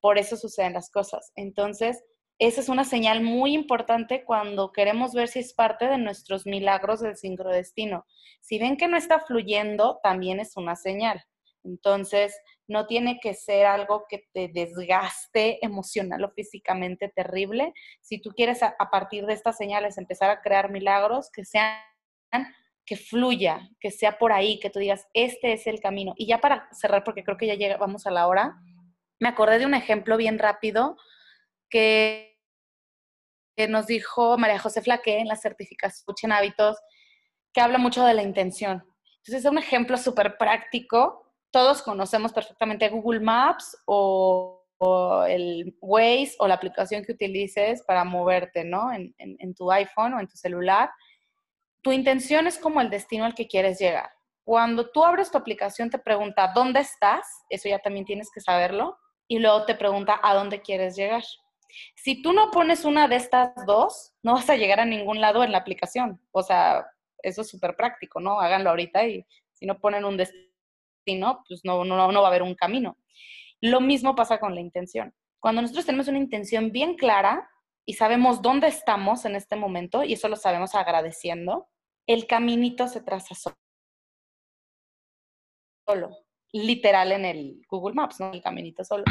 [0.00, 1.32] Por eso suceden las cosas.
[1.34, 2.04] Entonces,
[2.38, 7.00] esa es una señal muy importante cuando queremos ver si es parte de nuestros milagros
[7.00, 8.06] del sincrodestino.
[8.40, 11.24] Si ven que no está fluyendo, también es una señal.
[11.64, 12.36] Entonces,
[12.72, 17.72] no tiene que ser algo que te desgaste emocional o físicamente terrible.
[18.00, 21.76] Si tú quieres a, partir de estas señales empezar a crear milagros, que sean
[22.84, 26.14] que fluya, que sea por ahí, que tú digas, este es el camino.
[26.16, 28.56] Y ya para cerrar, porque creo que ya llegamos a la hora,
[29.20, 30.96] me acordé de un ejemplo bien rápido
[31.70, 32.32] que
[33.68, 36.76] nos dijo María José Flaque en la certificación en hábitos,
[37.52, 38.84] que habla mucho de la intención.
[39.18, 41.31] Entonces es un ejemplo súper práctico.
[41.52, 44.58] Todos conocemos perfectamente Google Maps o,
[45.28, 48.92] el Waze o la aplicación que utilices para moverte, ¿no?
[48.92, 50.90] En, en tu iPhone o en tu celular.
[51.82, 54.10] Tu intención es como el destino al que quieres llegar.
[54.44, 58.98] Cuando tú abres tu aplicación te pregunta dónde estás, eso ya también tienes que saberlo,
[59.28, 61.22] y luego te pregunta a dónde quieres llegar.
[61.94, 65.42] Si tú no pones una de estas dos, no vas a llegar a ningún lado
[65.42, 66.20] en la aplicación.
[66.32, 66.86] O sea,
[67.22, 68.40] eso es súper práctico, ¿no?
[68.40, 70.51] Háganlo ahorita y si no ponen un destino,
[71.04, 72.96] pues no, no, no va a haber un camino.
[73.60, 75.14] Lo mismo pasa con la intención.
[75.40, 77.48] Cuando nosotros tenemos una intención bien clara
[77.84, 81.68] y sabemos dónde estamos en este momento, y eso lo sabemos agradeciendo,
[82.06, 83.34] el caminito se traza
[85.86, 86.10] solo,
[86.52, 88.32] literal en el Google Maps, ¿no?
[88.32, 89.04] El caminito solo.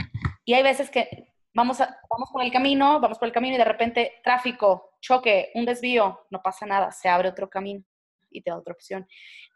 [0.46, 3.66] Y hay veces que vamos, vamos por el camino, vamos por el camino y de
[3.66, 7.84] repente tráfico, choque, un desvío, no pasa nada, se abre otro camino
[8.30, 9.08] y te da otra opción.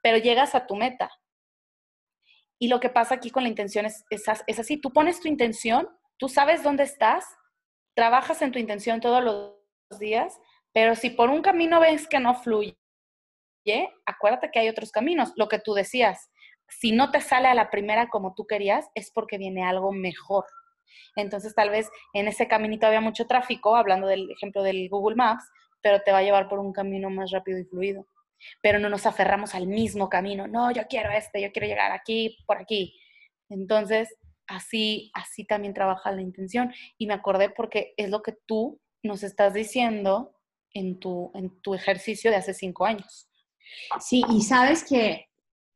[0.01, 1.09] Pero llegas a tu meta.
[2.59, 5.89] Y lo que pasa aquí con la intención es, es, así, tú pones tu intención,
[6.17, 7.25] tú sabes dónde estás,
[7.95, 10.37] trabajas en tu intención todos los días,
[10.73, 12.77] pero si por un camino ves que no fluye,
[14.05, 16.29] acuérdate que hay otros caminos, lo que tú decías,
[16.67, 20.45] si no te sale a la primera como tú querías, es porque viene algo mejor.
[21.15, 25.45] Entonces, tal vez en ese caminito había mucho tráfico, hablando del ejemplo del Google Maps,
[25.81, 28.07] pero te va a llevar por un camino más rápido y fluido.
[28.61, 30.47] Pero no nos aferramos al mismo camino.
[30.47, 32.99] No, yo quiero este, yo quiero llegar aquí, por aquí.
[33.49, 34.15] Entonces,
[34.47, 36.73] así, así también trabaja la intención.
[36.97, 40.35] Y me acordé porque es lo que tú nos estás diciendo
[40.73, 43.29] en tu, en tu ejercicio de hace cinco años.
[43.99, 45.27] Sí, y sabes que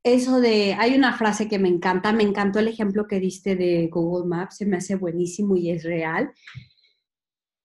[0.03, 3.87] eso de, hay una frase que me encanta, me encantó el ejemplo que diste de
[3.87, 6.31] Google Maps, se me hace buenísimo y es real,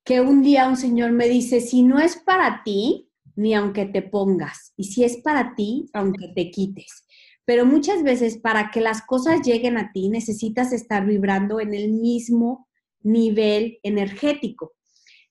[0.05, 3.03] que un día un señor me dice, si no es para ti,
[3.36, 7.06] ni aunque te pongas, y si es para ti, aunque te quites.
[7.44, 11.93] Pero muchas veces para que las cosas lleguen a ti necesitas estar vibrando en el
[11.93, 12.69] mismo
[13.02, 14.74] nivel energético.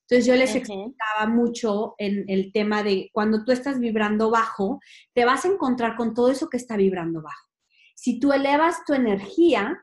[0.02, 4.80] Entonces yo les explicaba mucho en el tema de cuando tú estás vibrando bajo,
[5.14, 7.50] te vas a encontrar con todo eso que está vibrando bajo.
[7.96, 9.82] Si tú elevas tu energía,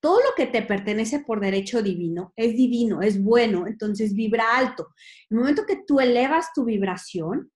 [0.00, 4.88] todo lo que te pertenece por derecho divino es divino, es bueno, entonces vibra alto.
[5.28, 7.52] En el momento que tú elevas tu vibración,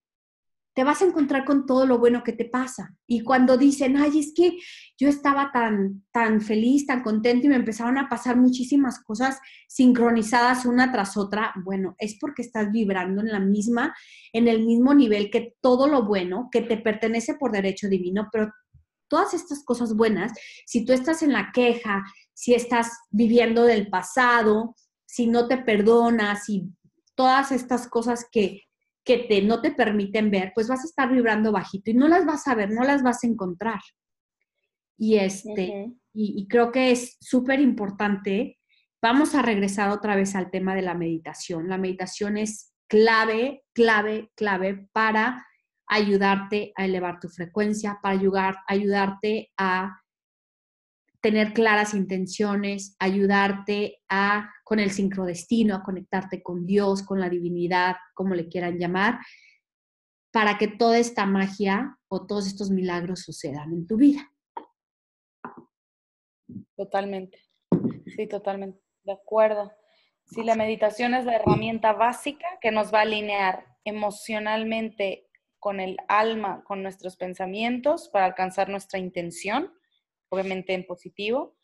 [0.75, 2.97] te vas a encontrar con todo lo bueno que te pasa.
[3.07, 4.57] Y cuando dicen, ay, es que
[4.99, 9.39] yo estaba tan, tan feliz, tan contento y me empezaron a pasar muchísimas cosas
[9.69, 13.95] sincronizadas una tras otra, bueno, es porque estás vibrando en la misma,
[14.33, 18.51] en el mismo nivel que todo lo bueno que te pertenece por derecho divino, pero
[19.09, 20.33] todas estas cosas buenas,
[20.65, 24.75] si tú estás en la queja, si estás viviendo del pasado,
[25.05, 26.71] si no te perdonas, y
[27.15, 28.63] todas estas cosas que,
[29.05, 32.25] que te, no te permiten ver, pues vas a estar vibrando bajito y no las
[32.25, 33.81] vas a ver, no las vas a encontrar.
[34.97, 38.59] Y, este, y, creo que es súper importante.
[39.01, 41.69] Vamos a regresar otra vez al tema de la meditación.
[41.69, 45.45] La meditación es clave, clave, clave para
[45.87, 50.02] ayudarte a elevar tu frecuencia, para ayudar, ayudarte a
[51.23, 57.97] tener claras intenciones, ayudarte a con el sincrodestino, a conectarte con Dios, con la divinidad,
[58.15, 59.21] como le quieran llamar,
[60.33, 64.33] para que toda esta magia o todos estos milagros sucedan en tu vida.
[66.77, 67.39] Totalmente.
[68.17, 68.81] Sí, totalmente.
[69.05, 69.73] De acuerdo.
[70.27, 75.29] Sí, la meditación es la herramienta básica que nos va a alinear emocionalmente
[75.61, 79.73] con el alma, con nuestros pensamientos para alcanzar nuestra intención
[80.33, 81.55] obviamente en positivo,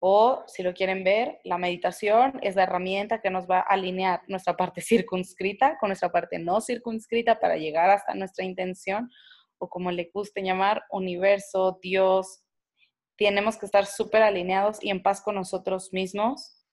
[0.00, 4.22] o si lo quieren ver, la meditación es la herramienta que nos va a alinear
[4.28, 9.10] nuestra parte circunscrita con nuestra parte no circunscrita para llegar hasta nuestra intención,
[9.58, 12.42] o como le guste llamar, universo, Dios.
[13.16, 16.64] Tenemos que estar súper alineados y en paz con nosotros mismos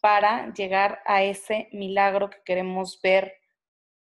[0.00, 3.34] para llegar a ese milagro que queremos ver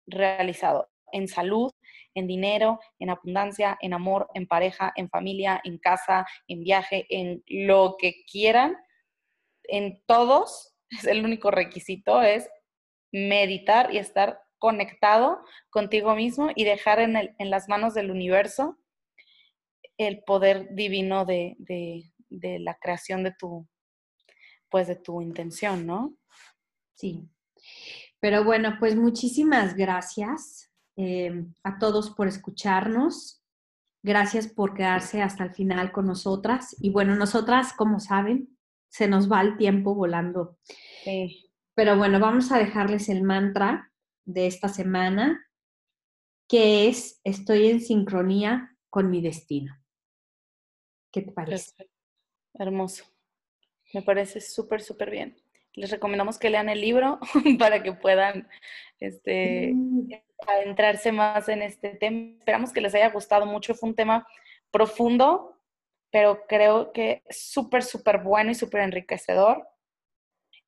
[0.07, 1.73] realizado en salud,
[2.17, 7.45] en dinero, en abundancia, en amor, en pareja, en familia, en casa, en viaje, en
[7.47, 8.77] lo que quieran,
[9.65, 12.49] en todos, es el único requisito, es
[13.13, 18.79] meditar y estar conectado contigo mismo y dejar en, en las manos del universo
[19.99, 23.67] el poder divino de, de, la creación de tu,
[24.69, 26.17] pues de tu intención, ¿no?
[26.95, 27.29] Sí.
[28.21, 33.43] Pero bueno, pues muchísimas gracias eh, a todos por escucharnos.
[34.03, 36.75] Gracias por quedarse hasta el final con nosotras.
[36.81, 38.57] Y bueno, nosotras, como saben,
[38.89, 40.59] se nos va el tiempo volando.
[41.75, 43.93] Pero bueno, vamos a dejarles el mantra
[44.25, 45.47] de esta semana,
[46.49, 49.77] que es, estoy en sincronía con mi destino.
[51.13, 51.91] ¿Qué te parece?
[52.55, 53.05] Hermoso.
[53.93, 55.37] Me parece súper, súper bien.
[55.75, 57.21] Les recomendamos que lean el libro
[57.59, 58.49] para que puedan
[58.99, 59.75] este,
[60.47, 62.37] adentrarse más en este tema.
[62.39, 63.75] Esperamos que les haya gustado mucho.
[63.75, 64.27] Fue un tema
[64.71, 65.61] profundo,
[66.11, 69.67] pero creo que súper, súper bueno y súper enriquecedor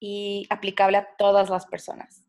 [0.01, 2.25] y aplicable a todas las personas.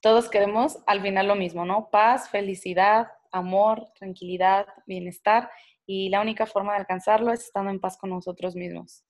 [0.00, 1.90] Todos queremos al final lo mismo, ¿no?
[1.90, 5.50] Paz, felicidad, amor, tranquilidad, bienestar
[5.86, 9.04] y la única forma de alcanzarlo es estando en paz con nosotros mismos.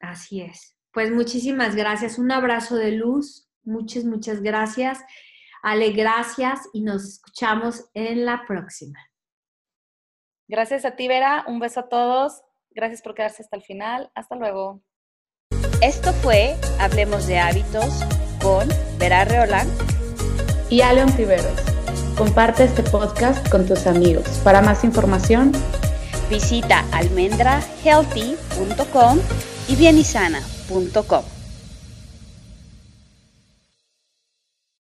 [0.00, 0.76] Así es.
[0.92, 2.18] Pues muchísimas gracias.
[2.18, 3.48] Un abrazo de luz.
[3.64, 4.98] Muchas, muchas gracias.
[5.62, 8.98] Ale, gracias y nos escuchamos en la próxima.
[10.48, 11.44] Gracias a ti, Vera.
[11.46, 12.42] Un beso a todos.
[12.70, 14.10] Gracias por quedarse hasta el final.
[14.14, 14.82] Hasta luego.
[15.80, 18.02] Esto fue Hablemos de Hábitos
[18.42, 18.68] con
[18.98, 19.68] Vera Reolán
[20.68, 21.60] y Ale Ontiveros.
[22.16, 24.28] Comparte este podcast con tus amigos.
[24.44, 25.52] Para más información,
[26.28, 29.18] visita almendrahealthy.com
[29.68, 31.31] y bienisana.com.